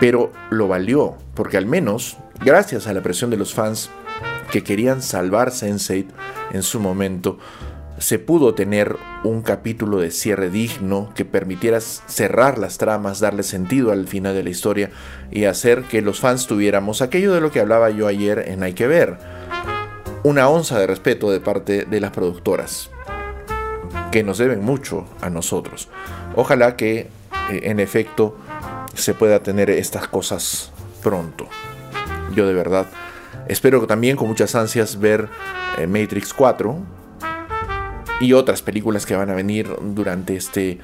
[0.00, 3.90] pero lo valió, porque al menos, gracias a la presión de los fans
[4.52, 6.06] que querían salvar Sense8
[6.52, 7.38] en su momento,
[7.98, 13.92] se pudo tener un capítulo de cierre digno que permitiera cerrar las tramas, darle sentido
[13.92, 14.90] al final de la historia
[15.30, 18.74] y hacer que los fans tuviéramos aquello de lo que hablaba yo ayer en Hay
[18.74, 19.18] que ver,
[20.22, 22.90] una onza de respeto de parte de las productoras,
[24.10, 25.88] que nos deben mucho a nosotros.
[26.36, 27.08] Ojalá que eh,
[27.64, 28.36] en efecto
[28.94, 31.48] se pueda tener estas cosas pronto.
[32.34, 32.86] Yo de verdad
[33.48, 35.28] espero también con muchas ansias ver
[35.78, 36.78] eh, Matrix 4
[38.20, 40.78] y otras películas que van a venir durante este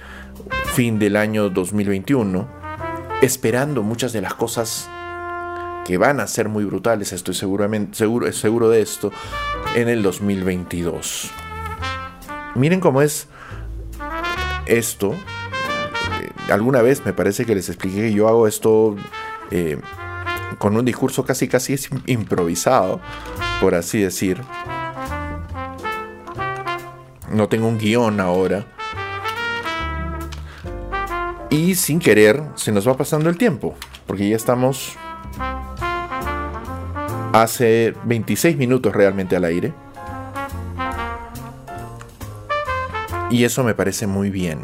[0.74, 2.48] fin del año 2021,
[3.22, 4.88] esperando muchas de las cosas
[5.86, 9.10] que van a ser muy brutales, estoy seguramente, seguro, seguro de esto,
[9.74, 11.30] en el 2022.
[12.54, 13.28] Miren cómo es
[14.66, 15.12] esto.
[15.12, 18.96] Eh, alguna vez me parece que les expliqué que yo hago esto
[19.50, 19.78] eh,
[20.58, 23.00] con un discurso casi casi improvisado,
[23.60, 24.40] por así decir
[27.30, 28.66] no tengo un guion ahora.
[31.50, 33.74] Y sin querer se nos va pasando el tiempo,
[34.06, 34.96] porque ya estamos
[37.32, 39.72] hace 26 minutos realmente al aire.
[43.30, 44.60] Y eso me parece muy bien.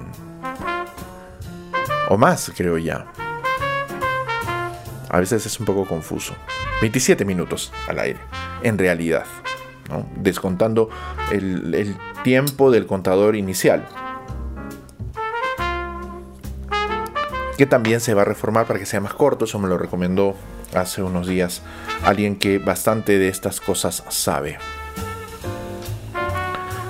[2.08, 3.06] O más, creo ya.
[5.14, 6.34] A veces es un poco confuso.
[6.80, 8.18] 27 minutos al aire,
[8.64, 9.24] en realidad.
[10.16, 10.90] Descontando
[11.30, 13.86] el, el tiempo del contador inicial.
[17.56, 20.34] Que también se va a reformar para que sea más corto, eso me lo recomendó
[20.74, 21.62] hace unos días
[22.02, 24.58] alguien que bastante de estas cosas sabe.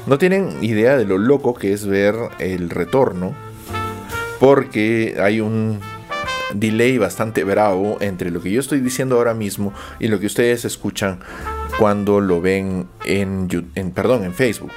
[0.07, 3.35] No tienen idea de lo loco que es ver el retorno,
[4.41, 5.79] porque hay un
[6.55, 10.65] delay bastante bravo entre lo que yo estoy diciendo ahora mismo y lo que ustedes
[10.65, 11.21] escuchan
[11.79, 13.49] cuando lo ven en,
[13.95, 14.73] perdón, en Facebook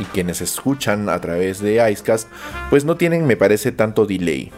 [0.00, 2.28] y quienes escuchan a través de Icecast,
[2.70, 4.50] pues no tienen, me parece, tanto delay.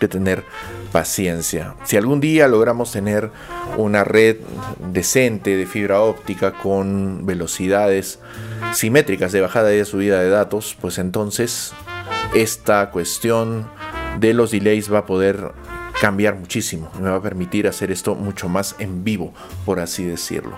[0.00, 0.44] Que tener
[0.92, 1.74] paciencia.
[1.84, 3.30] Si algún día logramos tener
[3.76, 4.36] una red
[4.92, 8.18] decente de fibra óptica con velocidades
[8.72, 11.72] simétricas de bajada y de subida de datos, pues entonces
[12.34, 13.68] esta cuestión
[14.18, 15.52] de los delays va a poder
[16.00, 16.90] cambiar muchísimo.
[17.00, 19.32] Me va a permitir hacer esto mucho más en vivo,
[19.64, 20.56] por así decirlo.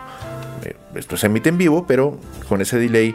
[0.62, 2.18] Eh, esto se emite en vivo, pero
[2.49, 3.14] con ese delay,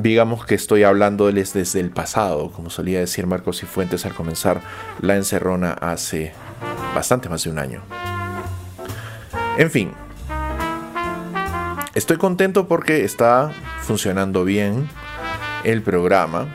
[0.00, 4.60] digamos que estoy hablándoles desde el pasado, como solía decir Marcos y Fuentes al comenzar
[5.00, 6.32] la encerrona hace
[6.94, 7.82] bastante más de un año.
[9.58, 9.92] En fin,
[11.94, 13.50] estoy contento porque está
[13.82, 14.88] funcionando bien
[15.64, 16.52] el programa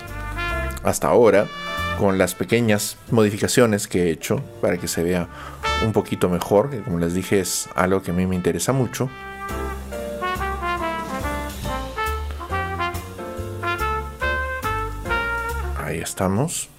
[0.83, 1.47] hasta ahora
[2.01, 5.27] con las pequeñas modificaciones que he hecho para que se vea
[5.85, 9.07] un poquito mejor, que como les dije es algo que a mí me interesa mucho.
[15.77, 16.69] Ahí estamos.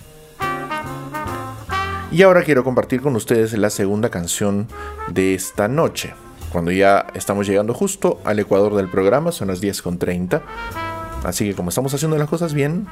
[2.11, 4.67] Y ahora quiero compartir con ustedes la segunda canción
[5.07, 6.15] de esta noche.
[6.51, 10.43] Cuando ya estamos llegando justo al ecuador del programa, son las 10.30.
[11.23, 12.89] Así que como estamos haciendo las cosas bien,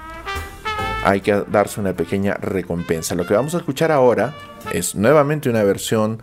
[1.05, 3.15] hay que darse una pequeña recompensa.
[3.15, 4.35] Lo que vamos a escuchar ahora
[4.73, 6.23] es nuevamente una versión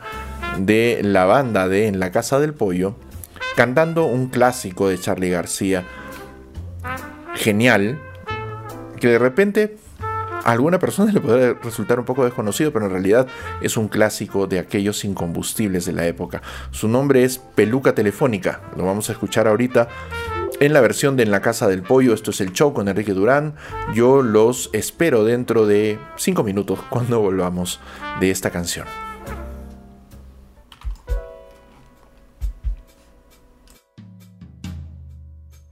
[0.59, 2.95] de la banda de En la Casa del Pollo,
[3.55, 5.83] cantando un clásico de Charlie García.
[7.35, 7.99] Genial,
[8.99, 9.77] que de repente
[10.43, 13.27] a alguna persona le puede resultar un poco desconocido, pero en realidad
[13.61, 16.41] es un clásico de aquellos incombustibles de la época.
[16.71, 19.87] Su nombre es Peluca Telefónica, lo vamos a escuchar ahorita
[20.59, 22.13] en la versión de En la Casa del Pollo.
[22.13, 23.55] Esto es el show con Enrique Durán.
[23.93, 27.79] Yo los espero dentro de 5 minutos cuando volvamos
[28.19, 28.87] de esta canción.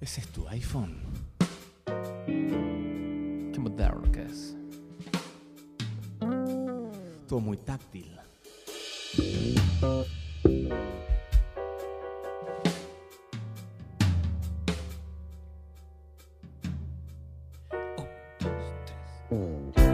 [0.02, 0.98] ¿Ese es tu iPhone?
[2.28, 4.56] Qué moderno que es.
[7.28, 8.12] Todo muy táctil.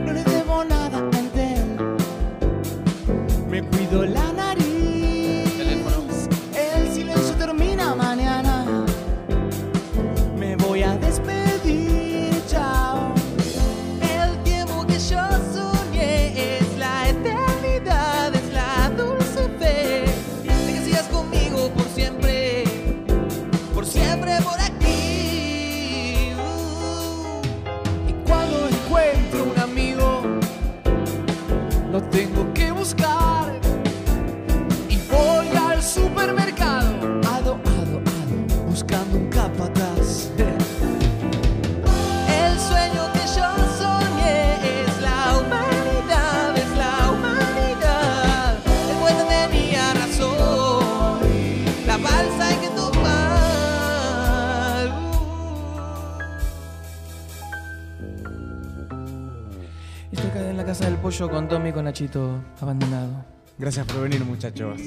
[0.06, 1.02] No le debo nada a
[1.42, 1.78] él.
[3.50, 4.31] Me cuido la
[61.12, 63.26] pollo con Tommy y con Nachito abandonado.
[63.58, 64.80] Gracias por venir, muchachos.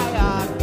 [0.00, 0.59] I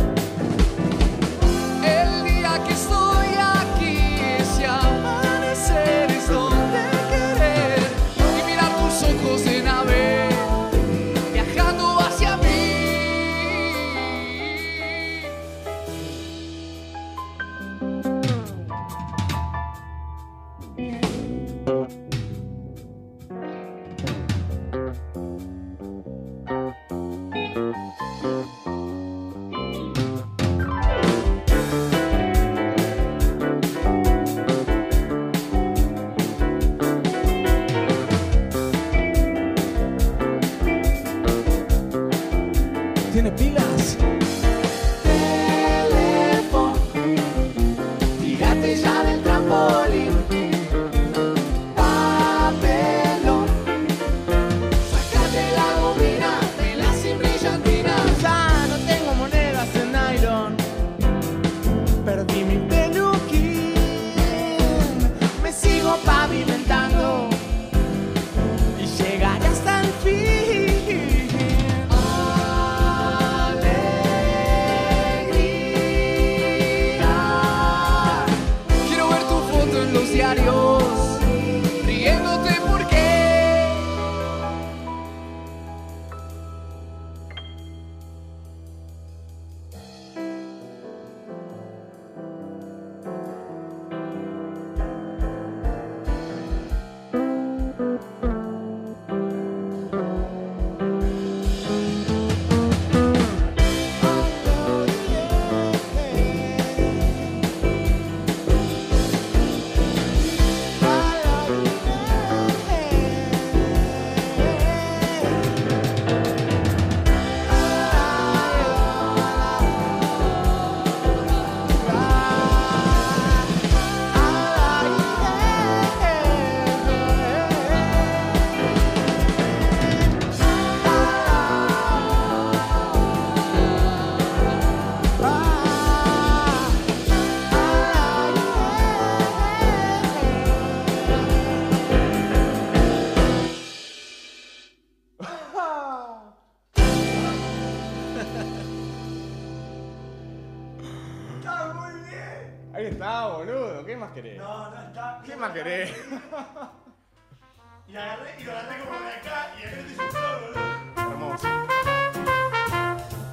[158.51, 160.61] acá y boludo.
[160.97, 161.47] Hermoso.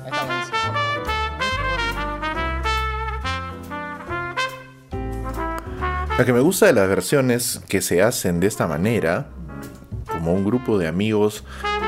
[0.04, 0.58] Ahí está buenísimo.
[6.18, 9.26] Lo que me gusta de las versiones que se hacen de esta manera,
[10.06, 11.44] como un grupo de amigos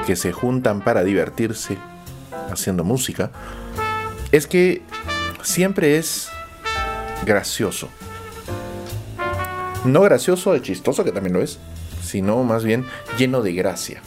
[0.07, 1.79] que se juntan para divertirse
[2.51, 3.31] haciendo música,
[4.33, 4.83] es que
[5.43, 6.29] siempre es
[7.25, 7.89] gracioso.
[9.85, 11.61] No gracioso de chistoso, que también lo es,
[12.07, 12.87] sino más bien
[13.19, 14.01] lleno de gracia,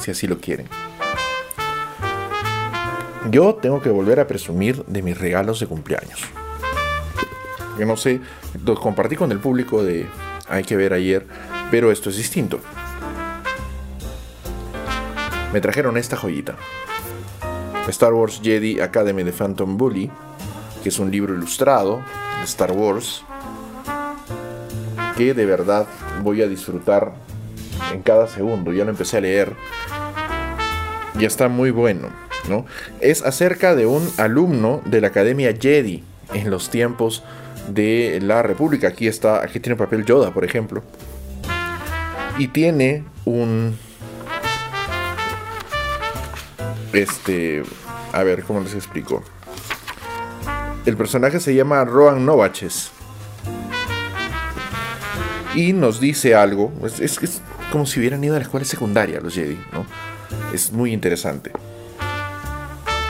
[0.00, 0.68] si así lo quieren.
[3.30, 6.20] Yo tengo que volver a presumir de mis regalos de cumpleaños
[7.76, 8.20] que no sé,
[8.64, 10.06] los compartí con el público de
[10.48, 11.26] Hay que ver ayer,
[11.70, 12.60] pero esto es distinto.
[15.52, 16.56] Me trajeron esta joyita.
[17.88, 20.10] Star Wars Jedi Academy de Phantom Bully,
[20.82, 22.02] que es un libro ilustrado
[22.38, 23.24] de Star Wars,
[25.22, 25.86] que de verdad
[26.22, 27.12] voy a disfrutar
[27.92, 28.72] en cada segundo.
[28.72, 29.52] Ya lo empecé a leer.
[31.16, 32.08] Y está muy bueno,
[32.48, 32.66] ¿no?
[33.00, 36.02] Es acerca de un alumno de la Academia Jedi
[36.34, 37.22] en los tiempos
[37.68, 38.88] de la República.
[38.88, 40.82] Aquí está, aquí tiene papel Yoda, por ejemplo.
[42.36, 43.76] Y tiene un
[46.92, 47.62] este,
[48.12, 49.22] a ver, ¿cómo les explico?
[50.84, 52.90] El personaje se llama Rohan Novaches.
[55.54, 56.72] Y nos dice algo.
[56.84, 57.40] Es, es- es
[57.70, 59.84] como si hubieran ido a la escuela secundaria los Jedi, ¿no?
[60.54, 61.52] Es muy interesante.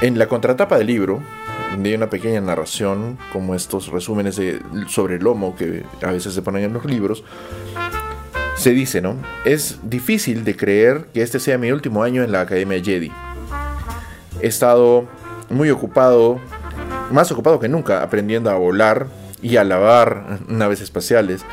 [0.00, 1.22] En la contratapa del libro,
[1.70, 6.34] donde hay una pequeña narración, como estos resúmenes de- sobre el lomo que a veces
[6.34, 7.22] se ponen en los libros,
[8.56, 9.16] se dice, ¿no?
[9.44, 13.10] Es difícil de creer que este sea mi último año en la Academia Jedi.
[14.40, 15.06] He estado
[15.50, 16.40] muy ocupado,
[17.10, 19.06] más ocupado que nunca, aprendiendo a volar
[19.40, 21.44] y a lavar naves espaciales,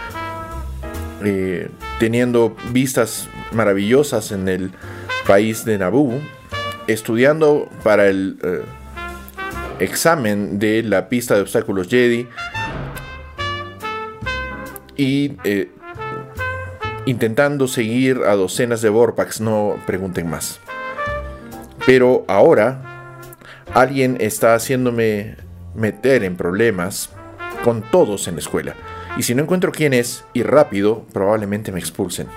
[1.23, 4.71] eh, teniendo vistas maravillosas en el
[5.27, 6.19] país de Naboo,
[6.87, 8.61] estudiando para el eh,
[9.79, 12.27] examen de la pista de obstáculos Jedi
[14.95, 15.71] y eh,
[17.05, 20.59] intentando seguir a docenas de Vorpax, no pregunten más.
[21.85, 23.15] Pero ahora
[23.73, 25.37] alguien está haciéndome
[25.75, 27.09] meter en problemas
[27.63, 28.75] con todos en la escuela.
[29.17, 32.27] Y si no encuentro quién es y rápido, probablemente me expulsen.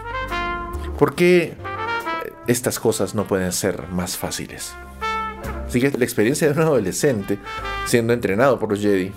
[0.98, 1.54] ¿Por qué
[2.46, 4.74] estas cosas no pueden ser más fáciles?
[5.66, 7.38] Así que la experiencia de un adolescente
[7.86, 9.12] siendo entrenado por Jedi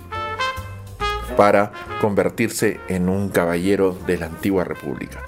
[1.36, 5.22] para convertirse en un caballero de la antigua república.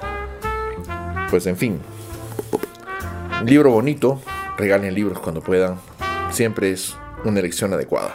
[1.31, 1.81] Pues en fin,
[3.45, 4.23] libro bonito,
[4.57, 5.77] regalen libros cuando puedan,
[6.31, 8.15] siempre es una elección adecuada.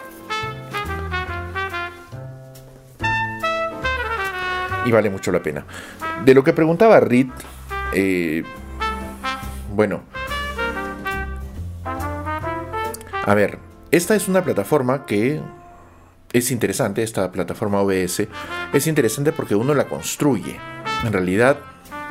[4.85, 5.65] Y vale mucho la pena.
[6.25, 7.27] De lo que preguntaba Reed,
[7.93, 8.43] eh,
[9.73, 10.01] bueno,
[13.25, 13.57] a ver,
[13.91, 15.41] esta es una plataforma que
[16.33, 18.27] es interesante, esta plataforma OBS
[18.73, 20.59] es interesante porque uno la construye.
[21.05, 21.57] En realidad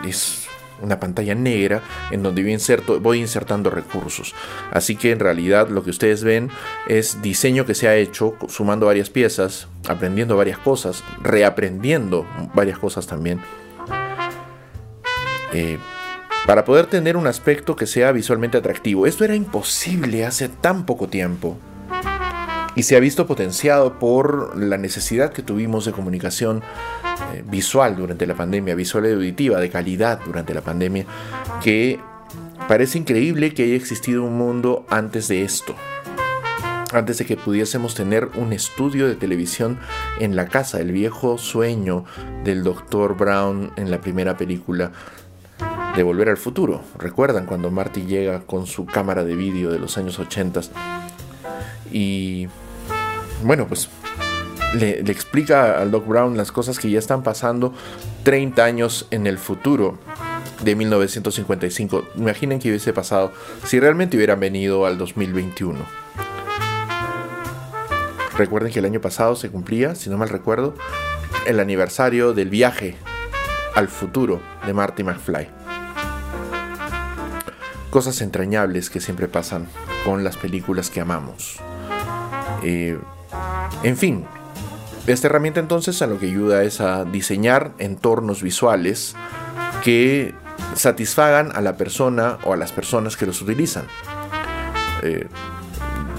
[0.04, 0.41] es
[0.80, 4.34] una pantalla negra en donde voy, inserto, voy insertando recursos.
[4.70, 6.50] Así que en realidad lo que ustedes ven
[6.88, 13.06] es diseño que se ha hecho sumando varias piezas, aprendiendo varias cosas, reaprendiendo varias cosas
[13.06, 13.40] también.
[15.52, 15.78] Eh,
[16.46, 19.06] para poder tener un aspecto que sea visualmente atractivo.
[19.06, 21.58] Esto era imposible hace tan poco tiempo.
[22.74, 26.62] Y se ha visto potenciado por la necesidad que tuvimos de comunicación
[27.34, 31.04] eh, visual durante la pandemia, visual y auditiva, de calidad durante la pandemia,
[31.62, 32.00] que
[32.68, 35.74] parece increíble que haya existido un mundo antes de esto.
[36.92, 39.78] Antes de que pudiésemos tener un estudio de televisión
[40.20, 42.04] en la casa, el viejo sueño
[42.44, 43.16] del Dr.
[43.16, 44.92] Brown en la primera película
[45.96, 46.82] de Volver al Futuro.
[46.98, 50.60] ¿Recuerdan cuando Marty llega con su cámara de vídeo de los años 80?
[51.90, 52.48] Y
[53.42, 53.88] bueno, pues
[54.74, 57.72] le, explica al Doc Brown las cosas que ya están pasando
[58.24, 59.98] 30 años en el futuro
[60.62, 62.04] de 1955.
[62.16, 63.32] Imaginen que hubiese pasado
[63.64, 65.78] si realmente hubieran venido al 2021.
[68.36, 70.74] Recuerden que el año pasado se cumplía, si no mal recuerdo,
[71.46, 72.96] el aniversario del viaje
[73.74, 75.48] al futuro de Marty McFly.
[77.90, 79.68] Cosas entrañables que siempre pasan
[80.04, 81.58] con las películas que amamos.
[82.62, 82.98] Eh,
[83.82, 84.24] en fin,
[85.06, 89.16] esta herramienta entonces a lo que ayuda es a diseñar entornos visuales
[89.82, 90.34] que
[90.74, 93.84] satisfagan a la persona o a las personas que los utilizan.
[95.02, 95.26] Eh,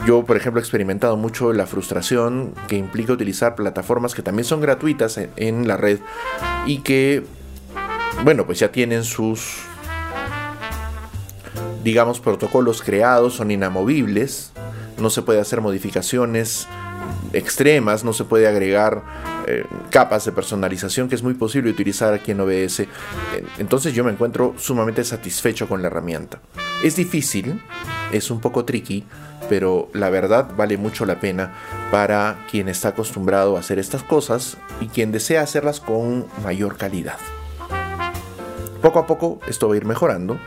[0.06, 4.60] yo, por ejemplo, he experimentado mucho la frustración que implica utilizar plataformas que también son
[4.60, 6.00] gratuitas en, en la red
[6.66, 7.24] y que,
[8.26, 9.60] bueno, pues ya tienen sus,
[11.86, 14.52] digamos, protocolos creados, son inamovibles,
[14.98, 16.68] no se puede hacer modificaciones
[17.34, 19.02] extremas, no se puede agregar
[19.48, 22.84] eh, capas de personalización que es muy posible utilizar aquí en OBS.
[23.58, 26.40] Entonces yo me encuentro sumamente satisfecho con la herramienta.
[26.84, 27.62] Es difícil,
[28.12, 29.04] es un poco tricky,
[29.50, 31.54] pero la verdad vale mucho la pena
[31.92, 37.18] para quien está acostumbrado a hacer estas cosas y quien desea hacerlas con mayor calidad.
[38.82, 40.38] Poco a poco esto va a ir mejorando.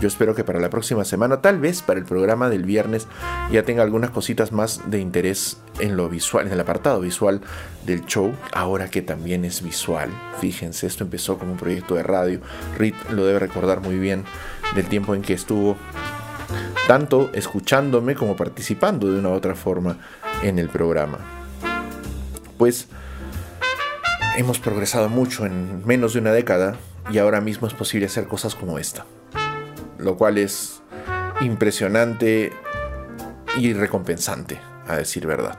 [0.00, 3.06] Yo espero que para la próxima semana, tal vez para el programa del viernes,
[3.52, 7.42] ya tenga algunas cositas más de interés en lo visual, en el apartado visual
[7.84, 10.08] del show, ahora que también es visual.
[10.40, 12.40] Fíjense, esto empezó como un proyecto de radio.
[12.78, 14.24] Reed lo debe recordar muy bien
[14.74, 15.76] del tiempo en que estuvo
[16.88, 19.98] tanto escuchándome como participando de una u otra forma
[20.42, 21.18] en el programa.
[22.56, 22.88] Pues
[24.38, 26.76] hemos progresado mucho en menos de una década
[27.12, 29.04] y ahora mismo es posible hacer cosas como esta
[30.00, 30.82] lo cual es
[31.40, 32.52] impresionante
[33.58, 35.58] y recompensante, a decir verdad.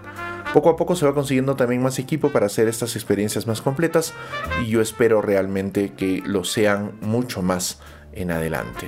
[0.53, 4.13] Poco a poco se va consiguiendo también más equipo para hacer estas experiencias más completas
[4.63, 7.79] y yo espero realmente que lo sean mucho más
[8.11, 8.87] en adelante.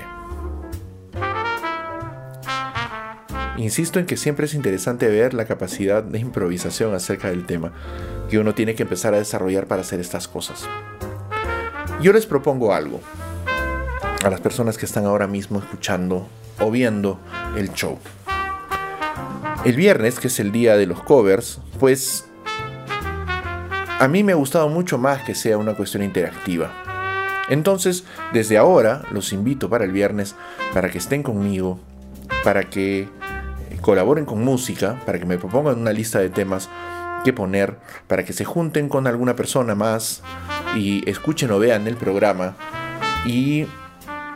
[3.55, 7.71] Insisto en que siempre es interesante ver la capacidad de improvisación acerca del tema
[8.29, 10.67] que uno tiene que empezar a desarrollar para hacer estas cosas.
[12.01, 12.99] Yo les propongo algo
[14.23, 16.27] a las personas que están ahora mismo escuchando
[16.59, 17.19] o viendo
[17.57, 17.99] el show.
[19.65, 22.25] El viernes, que es el día de los covers, pues
[23.99, 26.71] a mí me ha gustado mucho más que sea una cuestión interactiva.
[27.49, 30.35] Entonces, desde ahora los invito para el viernes
[30.73, 31.79] para que estén conmigo,
[32.43, 33.07] para que eh,
[33.81, 36.69] colaboren con música, para que me propongan una lista de temas
[37.25, 40.21] que poner, para que se junten con alguna persona más
[40.75, 42.55] y escuchen o vean el programa
[43.25, 43.65] y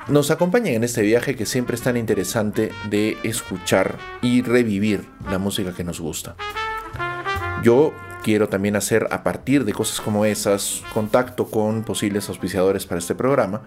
[0.10, 5.38] nos acompañen en este viaje que siempre es tan interesante de escuchar y revivir la
[5.38, 6.36] música que nos gusta.
[7.62, 7.93] Yo
[8.24, 13.16] quiero también hacer a partir de cosas como esas contacto con posibles auspiciadores para este
[13.16, 13.64] programa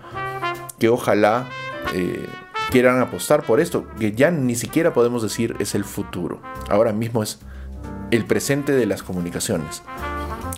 [0.78, 1.46] que ojalá
[1.94, 2.26] eh,
[2.70, 6.40] quieran apostar por esto, que ya ni siquiera podemos decir es el futuro.
[6.70, 7.40] Ahora mismo es
[8.10, 9.82] el presente de las comunicaciones.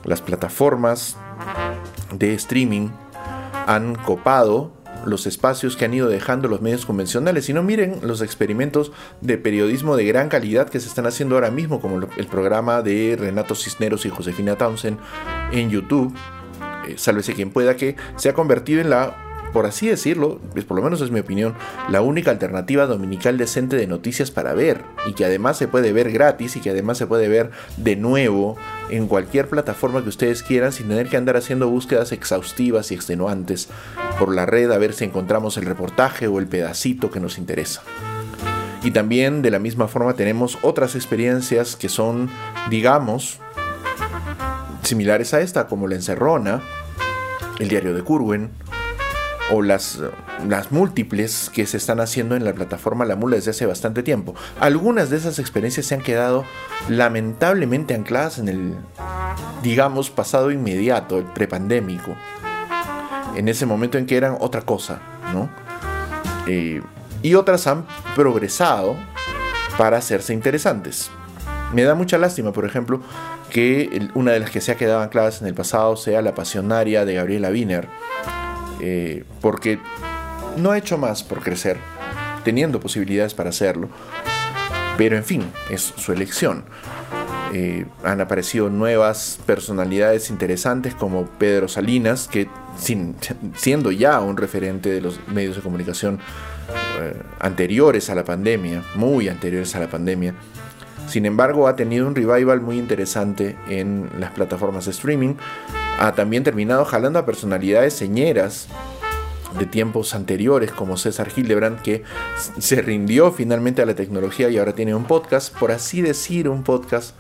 [0.05, 1.17] Las plataformas
[2.13, 2.91] de streaming
[3.67, 8.93] han copado los espacios que han ido dejando los medios convencionales, sino miren los experimentos
[9.21, 13.17] de periodismo de gran calidad que se están haciendo ahora mismo, como el programa de
[13.19, 14.99] Renato Cisneros y Josefina Townsend
[15.53, 16.15] en YouTube,
[16.89, 20.77] eh, sálvese quien pueda, que se ha convertido en la por así decirlo, pues por
[20.77, 21.55] lo menos es mi opinión,
[21.91, 26.11] la única alternativa dominical decente de noticias para ver y que además se puede ver
[26.11, 28.57] gratis y que además se puede ver de nuevo
[28.91, 33.69] en cualquier plataforma que ustedes quieran sin tener que andar haciendo búsquedas exhaustivas y extenuantes
[34.19, 37.83] por la red a ver si encontramos el reportaje o el pedacito que nos interesa.
[38.85, 42.31] Y también de la misma forma tenemos otras experiencias que son,
[42.69, 43.39] digamos,
[44.83, 46.61] similares a esta, como la encerrona,
[47.61, 48.51] el diario de Curwen,
[49.51, 49.99] o las,
[50.49, 54.35] las múltiples que se están haciendo en la plataforma La Mula desde hace bastante tiempo.
[54.61, 56.45] Algunas de esas experiencias se han quedado
[56.89, 58.75] lamentablemente ancladas en el,
[59.63, 62.17] digamos, pasado inmediato, el prepandémico.
[63.37, 65.01] En ese momento en que eran otra cosa,
[65.33, 65.49] ¿no?
[66.47, 66.83] Eh,
[67.23, 68.97] y otras han progresado
[69.79, 71.11] para hacerse interesantes.
[71.73, 73.01] Me da mucha lástima, por ejemplo,
[73.49, 77.05] que una de las que se ha quedado ancladas en el pasado sea La Pasionaria
[77.05, 77.89] de Gabriela Wiener,
[78.83, 79.79] eh, porque
[80.57, 81.77] no ha hecho más por crecer,
[82.45, 83.89] teniendo posibilidades para hacerlo,
[84.99, 86.65] pero en fin, es su elección.
[87.55, 95.01] Eh, han aparecido nuevas personalidades interesantes como Pedro Salinas, que siendo ya un referente de
[95.01, 96.19] los medios de comunicación
[97.01, 100.35] eh, anteriores a la pandemia, muy anteriores a la pandemia,
[101.07, 105.35] sin embargo ha tenido un revival muy interesante en las plataformas de streaming,
[106.03, 108.67] ha también terminado jalando a personalidades señeras
[109.57, 112.03] de tiempos anteriores como César Hildebrand que
[112.59, 116.65] se rindió finalmente a la tecnología y ahora tiene un podcast, por así decir un
[116.65, 117.15] podcast,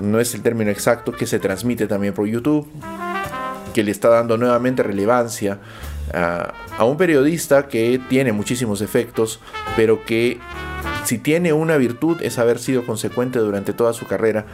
[0.00, 2.70] no es el término exacto, que se transmite también por YouTube,
[3.72, 5.58] que le está dando nuevamente relevancia
[6.12, 9.40] a, a un periodista que tiene muchísimos efectos,
[9.74, 10.38] pero que
[11.04, 14.46] si tiene una virtud es haber sido consecuente durante toda su carrera,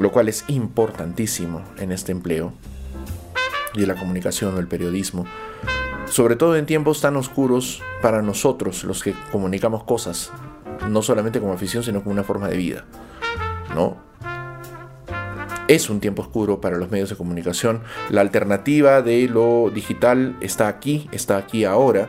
[0.00, 2.52] lo cual es importantísimo en este empleo
[3.74, 5.26] de la comunicación o el periodismo,
[6.06, 10.32] sobre todo en tiempos tan oscuros para nosotros, los que comunicamos cosas,
[10.88, 12.84] no solamente como afición, sino como una forma de vida.
[13.74, 13.96] ¿no?
[15.68, 17.82] Es un tiempo oscuro para los medios de comunicación.
[18.10, 22.08] La alternativa de lo digital está aquí, está aquí ahora.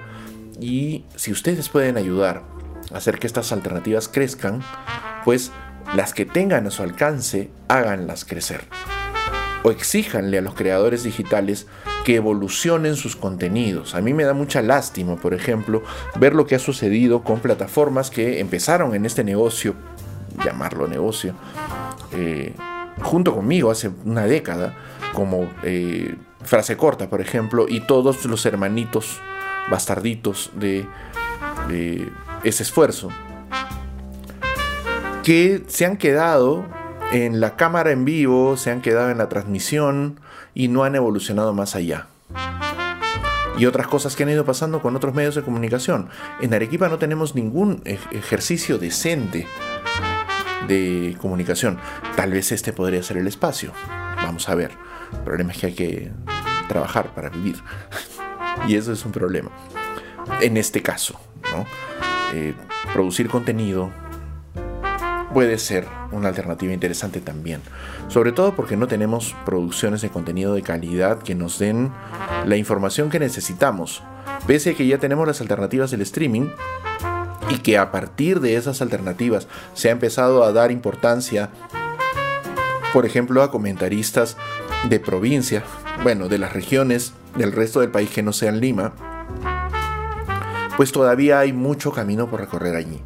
[0.62, 2.44] Y si ustedes pueden ayudar
[2.94, 4.62] a hacer que estas alternativas crezcan,
[5.26, 5.52] pues
[5.96, 8.62] las que tengan a su alcance, háganlas crecer
[9.64, 11.68] o exíjanle a los creadores digitales
[12.06, 13.96] que evolucionen sus contenidos.
[13.96, 15.84] A mí me da mucha lástima, por ejemplo,
[16.20, 19.76] ver lo que ha sucedido con plataformas que empezaron en este negocio,
[20.44, 21.34] llamarlo negocio,
[22.14, 22.54] eh,
[23.02, 24.78] junto conmigo hace una década,
[25.14, 29.20] como eh, Frase Corta, por ejemplo, y todos los hermanitos
[29.70, 30.88] bastarditos de
[32.44, 33.10] ese esfuerzo,
[35.24, 36.66] que se han quedado
[37.12, 40.20] en la cámara en vivo, se han quedado en la transmisión
[40.54, 42.08] y no han evolucionado más allá.
[43.58, 46.10] Y otras cosas que han ido pasando con otros medios de comunicación.
[46.40, 49.48] En Arequipa no tenemos ningún ejercicio decente
[50.68, 51.78] de comunicación.
[52.16, 53.74] Tal vez este podría ser el espacio.
[54.18, 54.72] Vamos a ver.
[55.12, 56.12] El problema es que hay que
[56.68, 57.58] trabajar para vivir.
[58.68, 59.50] y eso es un problema.
[60.40, 61.20] En este caso,
[61.52, 61.66] ¿no?
[62.34, 62.54] Eh,
[62.94, 63.92] producir contenido,
[65.34, 67.62] puede ser una alternativa interesante también.
[68.08, 71.92] Sobre todo porque no tenemos producciones de contenido de calidad que nos den
[72.46, 74.04] la información que necesitamos.
[74.48, 76.50] Pese a que ya tenemos las alternativas del streaming
[77.50, 81.50] y que a partir de esas alternativas se ha empezado a dar importancia,
[82.94, 84.38] por ejemplo, a comentaristas
[84.88, 85.64] de provincia,
[86.04, 88.94] bueno, de las regiones del resto del país que no sea en Lima,
[90.78, 93.02] pues todavía hay mucho camino por recorrer allí.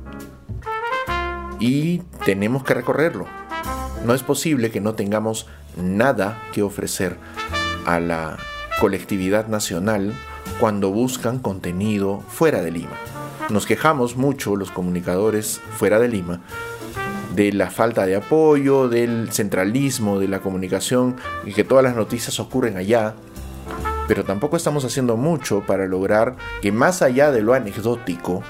[1.65, 3.25] Y tenemos que recorrerlo.
[4.05, 5.47] No es posible que no tengamos
[5.77, 7.15] nada que ofrecer
[7.85, 8.35] a la
[8.81, 10.13] colectividad nacional
[10.59, 12.97] cuando buscan contenido fuera de Lima.
[13.49, 16.41] Nos quejamos mucho los comunicadores fuera de Lima
[17.33, 22.41] de la falta de apoyo, del centralismo de la comunicación y que todas las noticias
[22.41, 23.13] ocurren allá,
[24.09, 28.43] pero tampoco estamos haciendo mucho para lograr que más allá de lo anecdótico,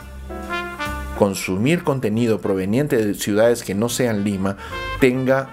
[1.17, 4.57] consumir contenido proveniente de ciudades que no sean Lima
[4.99, 5.49] tenga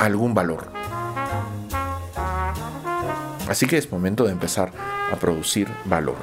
[0.00, 0.68] algún valor.
[3.48, 4.72] Así que es momento de empezar
[5.12, 6.16] a producir valor.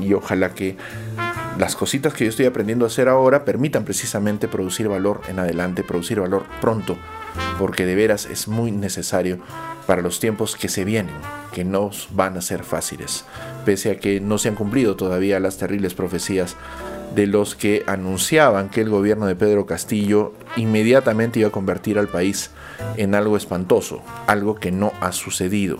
[0.00, 0.76] Y ojalá que
[1.58, 5.84] las cositas que yo estoy aprendiendo a hacer ahora permitan precisamente producir valor en adelante,
[5.84, 6.96] producir valor pronto,
[7.58, 9.38] porque de veras es muy necesario
[9.86, 11.14] para los tiempos que se vienen,
[11.52, 13.24] que no van a ser fáciles,
[13.64, 16.56] pese a que no se han cumplido todavía las terribles profecías
[17.14, 22.08] de los que anunciaban que el gobierno de Pedro Castillo inmediatamente iba a convertir al
[22.08, 22.50] país
[22.96, 25.78] en algo espantoso, algo que no ha sucedido.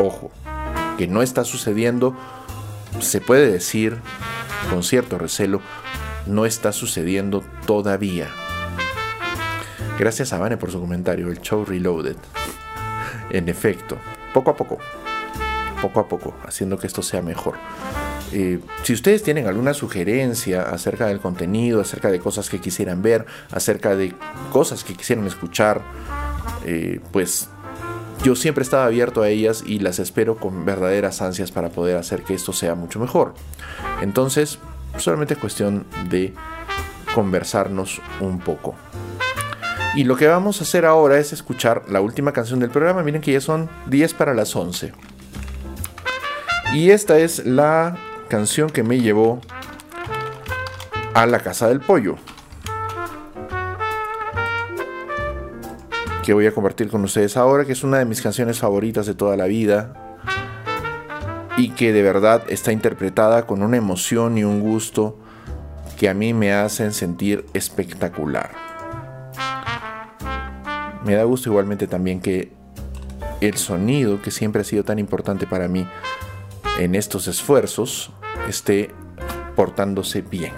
[0.00, 0.30] Ojo,
[0.98, 2.16] que no está sucediendo,
[3.00, 3.98] se puede decir
[4.70, 5.60] con cierto recelo,
[6.26, 8.28] no está sucediendo todavía.
[9.98, 12.16] Gracias a Vane por su comentario, el show Reloaded.
[13.30, 13.98] En efecto,
[14.32, 14.78] poco a poco,
[15.80, 17.56] poco a poco, haciendo que esto sea mejor.
[18.32, 23.26] Eh, si ustedes tienen alguna sugerencia acerca del contenido, acerca de cosas que quisieran ver,
[23.50, 24.14] acerca de
[24.52, 25.82] cosas que quisieran escuchar,
[26.64, 27.48] eh, pues
[28.22, 32.22] yo siempre estaba abierto a ellas y las espero con verdaderas ansias para poder hacer
[32.22, 33.34] que esto sea mucho mejor.
[34.00, 34.58] Entonces,
[34.96, 36.32] solamente es cuestión de
[37.14, 38.74] conversarnos un poco.
[39.94, 43.02] Y lo que vamos a hacer ahora es escuchar la última canción del programa.
[43.02, 44.92] Miren que ya son 10 para las 11.
[46.74, 49.40] Y esta es la canción que me llevó
[51.12, 52.16] a la casa del pollo.
[56.22, 59.14] que voy a compartir con ustedes ahora, que es una de mis canciones favoritas de
[59.14, 59.92] toda la vida
[61.56, 65.18] y que de verdad está interpretada con una emoción y un gusto
[65.98, 68.71] que a mí me hacen sentir espectacular.
[71.04, 72.52] Me da gusto igualmente también que
[73.40, 75.86] el sonido, que siempre ha sido tan importante para mí
[76.78, 78.12] en estos esfuerzos,
[78.48, 78.90] esté
[79.56, 80.52] portándose bien,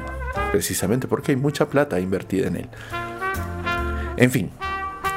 [0.52, 2.68] precisamente porque hay mucha plata invertida en él.
[4.16, 4.50] En fin,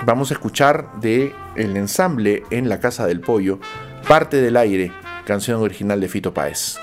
[0.05, 3.59] Vamos a escuchar de el ensamble en la Casa del Pollo,
[4.07, 4.91] Parte del Aire,
[5.25, 6.77] canción original de Fito Páez.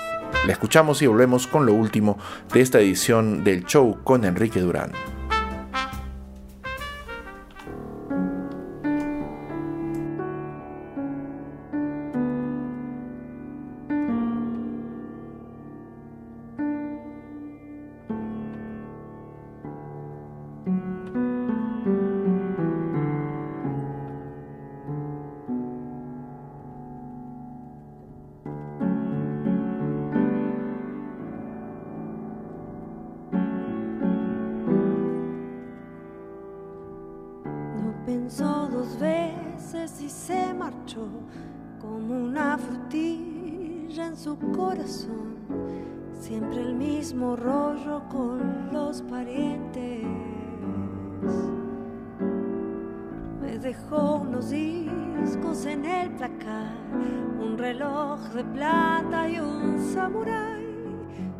[0.45, 2.19] La escuchamos y volvemos con lo último
[2.53, 4.91] de esta edición del show con Enrique Durán.
[41.79, 45.35] como una frutilla en su corazón,
[46.13, 50.03] siempre el mismo rollo con los parientes.
[53.41, 56.73] Me dejó unos discos en el placar,
[57.39, 60.65] un reloj de plata y un samurái,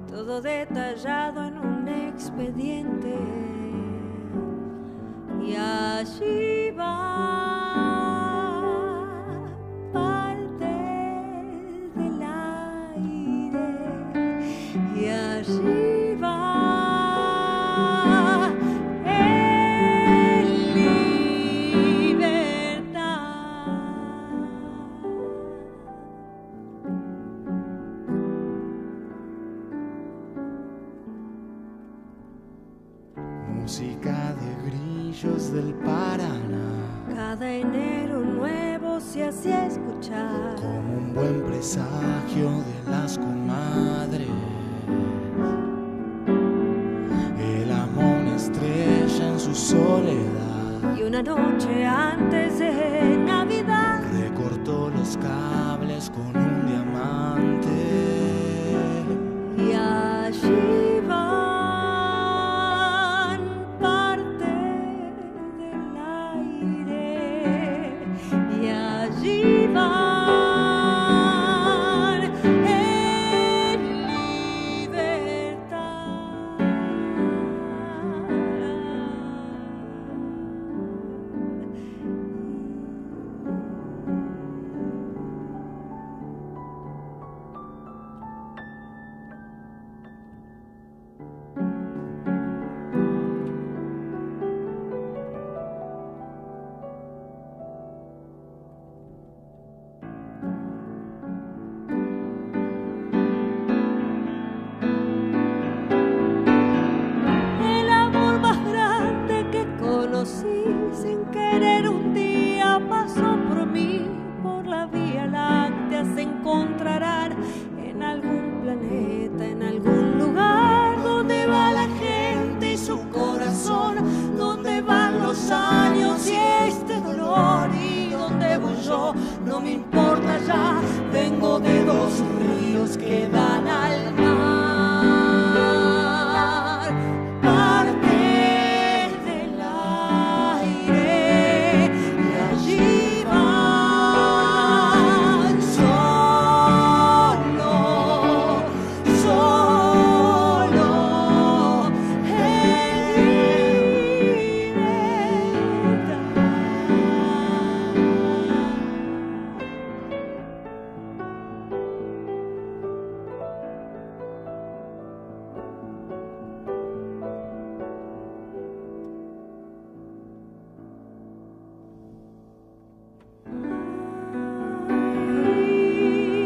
[0.08, 3.16] todo detallado en un expediente.
[5.42, 7.55] Y allí va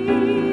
[0.09, 0.48] El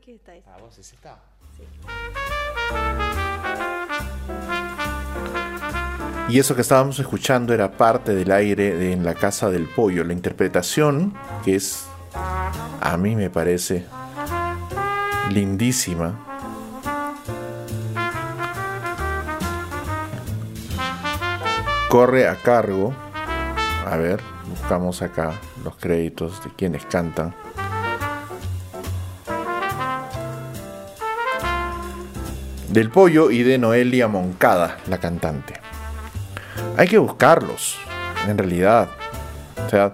[0.00, 0.42] que está ahí.
[0.46, 0.78] Ah, vos.
[6.28, 10.04] Y eso que estábamos escuchando era parte del aire de En la Casa del Pollo.
[10.04, 11.86] La interpretación, que es,
[12.80, 13.84] a mí me parece
[15.30, 16.26] lindísima.
[21.88, 22.94] Corre a cargo.
[23.84, 25.32] A ver, buscamos acá
[25.64, 27.34] los créditos de quienes cantan.
[32.70, 35.54] Del Pollo y de Noelia Moncada, la cantante.
[36.76, 37.76] Hay que buscarlos,
[38.28, 38.88] en realidad.
[39.66, 39.92] O sea,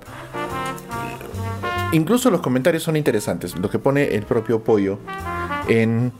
[1.92, 3.56] incluso los comentarios son interesantes.
[3.56, 4.98] Lo que pone el propio Pollo
[5.68, 6.12] en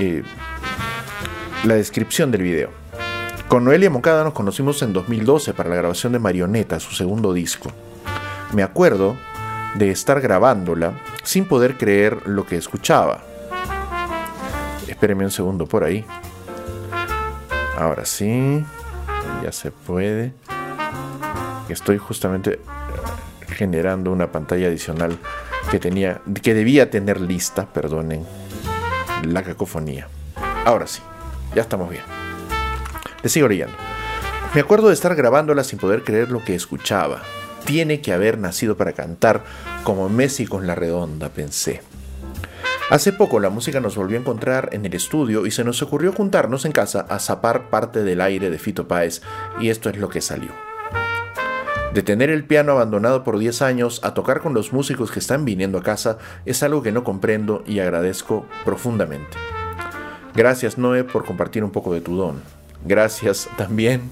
[0.00, 0.24] eh,
[1.62, 2.70] la descripción del video.
[3.46, 7.70] Con Noelia Moncada nos conocimos en 2012 para la grabación de Marioneta, su segundo disco.
[8.52, 9.16] Me acuerdo
[9.76, 13.27] de estar grabándola sin poder creer lo que escuchaba.
[14.98, 16.04] Espéreme un segundo por ahí.
[17.78, 18.64] Ahora sí,
[19.44, 20.32] ya se puede.
[21.68, 22.58] Estoy justamente
[23.46, 25.16] generando una pantalla adicional
[25.70, 28.26] que tenía, que debía tener lista, perdonen,
[29.22, 30.08] la cacofonía.
[30.64, 31.00] Ahora sí,
[31.54, 32.02] ya estamos bien.
[33.22, 33.76] Le sigo leyendo.
[34.52, 37.22] Me acuerdo de estar grabándola sin poder creer lo que escuchaba.
[37.64, 39.44] Tiene que haber nacido para cantar
[39.84, 41.82] como Messi con la redonda, pensé.
[42.90, 46.10] Hace poco la música nos volvió a encontrar en el estudio y se nos ocurrió
[46.10, 49.20] juntarnos en casa a zapar parte del aire de Fito Páez
[49.60, 50.52] y esto es lo que salió.
[51.92, 55.44] De tener el piano abandonado por 10 años a tocar con los músicos que están
[55.44, 56.16] viniendo a casa
[56.46, 59.36] es algo que no comprendo y agradezco profundamente.
[60.34, 62.40] Gracias Noé por compartir un poco de tu don.
[62.88, 64.10] Gracias también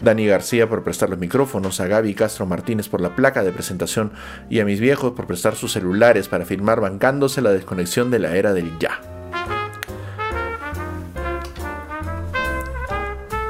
[0.00, 4.10] Dani García por prestar los micrófonos, a Gaby Castro Martínez por la placa de presentación
[4.50, 8.34] y a mis viejos por prestar sus celulares para filmar bancándose la desconexión de la
[8.34, 9.00] era del ya.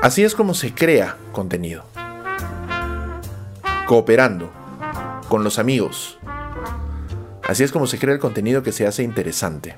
[0.03, 1.85] Así es como se crea contenido.
[3.87, 4.53] Cooperando
[5.31, 6.19] con los amigos.
[7.49, 9.75] Así es como se crea el contenido que se hace interesante.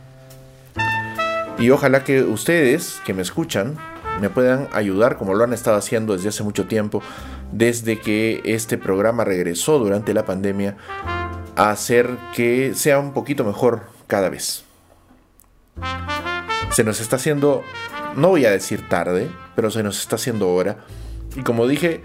[1.57, 3.77] Y ojalá que ustedes que me escuchan
[4.21, 7.03] me puedan ayudar como lo han estado haciendo desde hace mucho tiempo,
[7.53, 10.77] desde que este programa regresó durante la pandemia,
[11.57, 14.65] a hacer que sea un poquito mejor cada vez.
[16.71, 17.63] Se nos está haciendo,
[18.17, 20.79] no voy a decir tarde, pero se nos está haciendo hora.
[21.37, 22.03] Y como dije,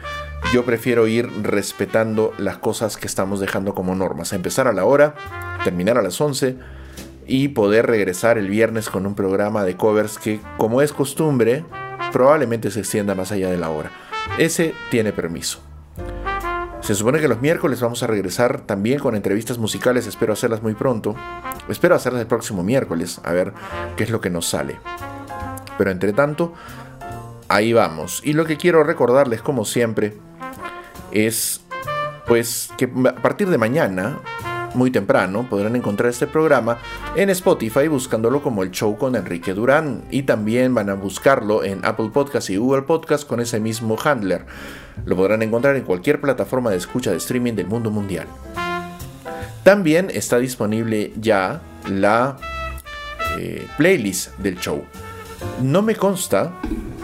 [0.52, 4.34] yo prefiero ir respetando las cosas que estamos dejando como normas.
[4.34, 5.16] Empezar a la hora,
[5.64, 6.58] terminar a las 11
[7.26, 11.66] y poder regresar el viernes con un programa de covers que, como es costumbre,
[12.14, 13.92] probablemente se extienda más allá de la hora.
[14.38, 15.60] Ese tiene permiso.
[16.80, 20.76] Se supone que los miércoles vamos a regresar también con entrevistas musicales, espero hacerlas muy
[20.76, 21.16] pronto.
[21.70, 23.54] Espero hacerlas el próximo miércoles, a ver
[23.96, 24.78] qué es lo que nos sale.
[25.78, 26.54] Pero entre tanto,
[27.48, 28.22] ahí vamos.
[28.24, 30.18] Y lo que quiero recordarles, como siempre,
[31.12, 31.62] es
[32.28, 34.20] pues que a partir de mañana,
[34.76, 36.78] muy temprano, podrán encontrar este programa
[37.16, 41.84] en Spotify buscándolo como el show con Enrique Durán y también van a buscarlo en
[41.86, 44.46] Apple Podcast y Google Podcast con ese mismo handler.
[45.06, 48.28] Lo podrán encontrar en cualquier plataforma de escucha de streaming del mundo mundial.
[49.64, 52.38] También está disponible ya la
[53.38, 54.84] eh, playlist del show.
[55.62, 56.54] No me consta,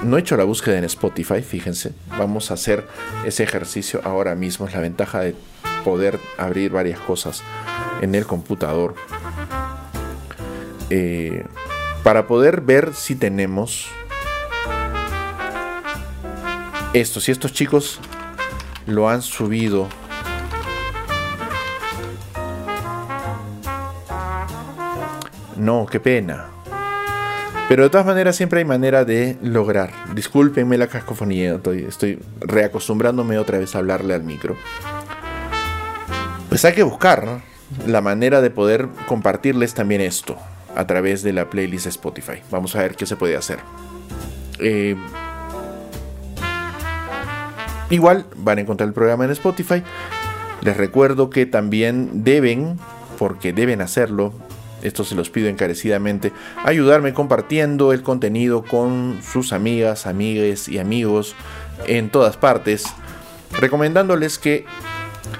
[0.04, 1.94] no he hecho la búsqueda en Spotify, fíjense.
[2.18, 2.86] Vamos a hacer
[3.26, 4.68] ese ejercicio ahora mismo.
[4.68, 5.36] Es la ventaja de
[5.84, 7.44] poder abrir varias cosas
[8.02, 8.96] en el computador.
[10.90, 11.46] Eh,
[12.04, 13.88] para poder ver si tenemos
[16.94, 18.00] esto, si estos chicos
[18.88, 19.88] lo han subido.
[25.58, 26.46] No, qué pena.
[27.68, 29.92] Pero de todas maneras siempre hay manera de lograr.
[30.16, 34.56] Discúlpenme la cascofonía, estoy, estoy reacostumbrándome otra vez a hablarle al micro.
[36.50, 37.42] Pues hay que buscar
[37.86, 40.36] la manera de poder compartirles también esto
[40.76, 42.42] a través de la playlist Spotify.
[42.50, 43.60] Vamos a ver qué se puede hacer.
[44.60, 44.96] Eh,
[47.92, 49.84] igual van a encontrar el programa en Spotify.
[50.62, 52.80] Les recuerdo que también deben,
[53.20, 54.34] porque deben hacerlo,
[54.82, 56.34] esto se los pido encarecidamente,
[56.64, 61.36] ayudarme compartiendo el contenido con sus amigas, amigues y amigos
[61.86, 62.86] en todas partes,
[63.60, 64.66] recomendándoles que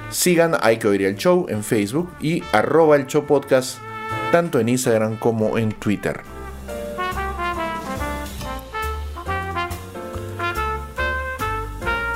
[0.10, 3.80] sigan Hay que oír el show en Facebook y arroba el show podcast
[4.32, 6.22] tanto en Instagram como en Twitter.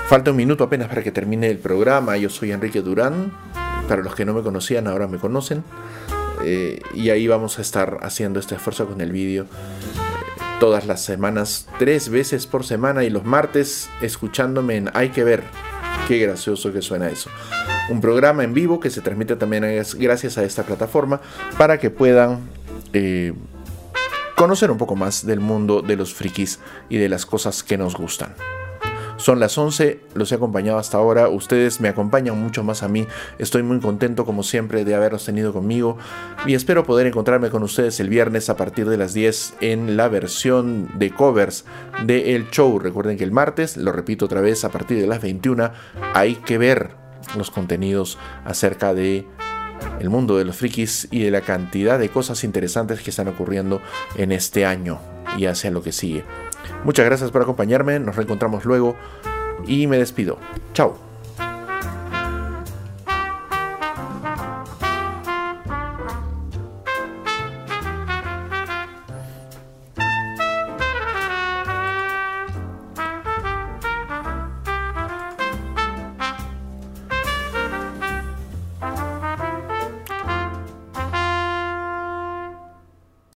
[0.07, 2.17] Falta un minuto apenas para que termine el programa.
[2.17, 3.31] Yo soy Enrique Durán.
[3.87, 5.63] Para los que no me conocían, ahora me conocen.
[6.43, 9.47] Eh, y ahí vamos a estar haciendo este esfuerzo con el vídeo
[10.59, 15.43] todas las semanas, tres veces por semana y los martes escuchándome en Hay que ver.
[16.07, 17.29] Qué gracioso que suena eso.
[17.89, 19.63] Un programa en vivo que se transmite también
[19.97, 21.21] gracias a esta plataforma
[21.57, 22.39] para que puedan
[22.93, 23.33] eh,
[24.35, 26.59] conocer un poco más del mundo de los frikis
[26.89, 28.35] y de las cosas que nos gustan.
[29.17, 33.05] Son las 11, los he acompañado hasta ahora, ustedes me acompañan mucho más a mí,
[33.37, 35.97] estoy muy contento como siempre de haberlos tenido conmigo
[36.45, 40.07] y espero poder encontrarme con ustedes el viernes a partir de las 10 en la
[40.07, 41.63] versión de covers
[42.05, 42.79] de El Show.
[42.79, 45.71] Recuerden que el martes, lo repito otra vez, a partir de las 21
[46.15, 47.02] hay que ver
[47.37, 49.27] los contenidos acerca de
[49.99, 53.81] el mundo de los frikis y de la cantidad de cosas interesantes que están ocurriendo
[54.15, 54.99] en este año
[55.37, 56.23] y hacia lo que sigue.
[56.83, 58.95] Muchas gracias por acompañarme, nos reencontramos luego
[59.67, 60.37] y me despido.
[60.73, 61.12] Chao.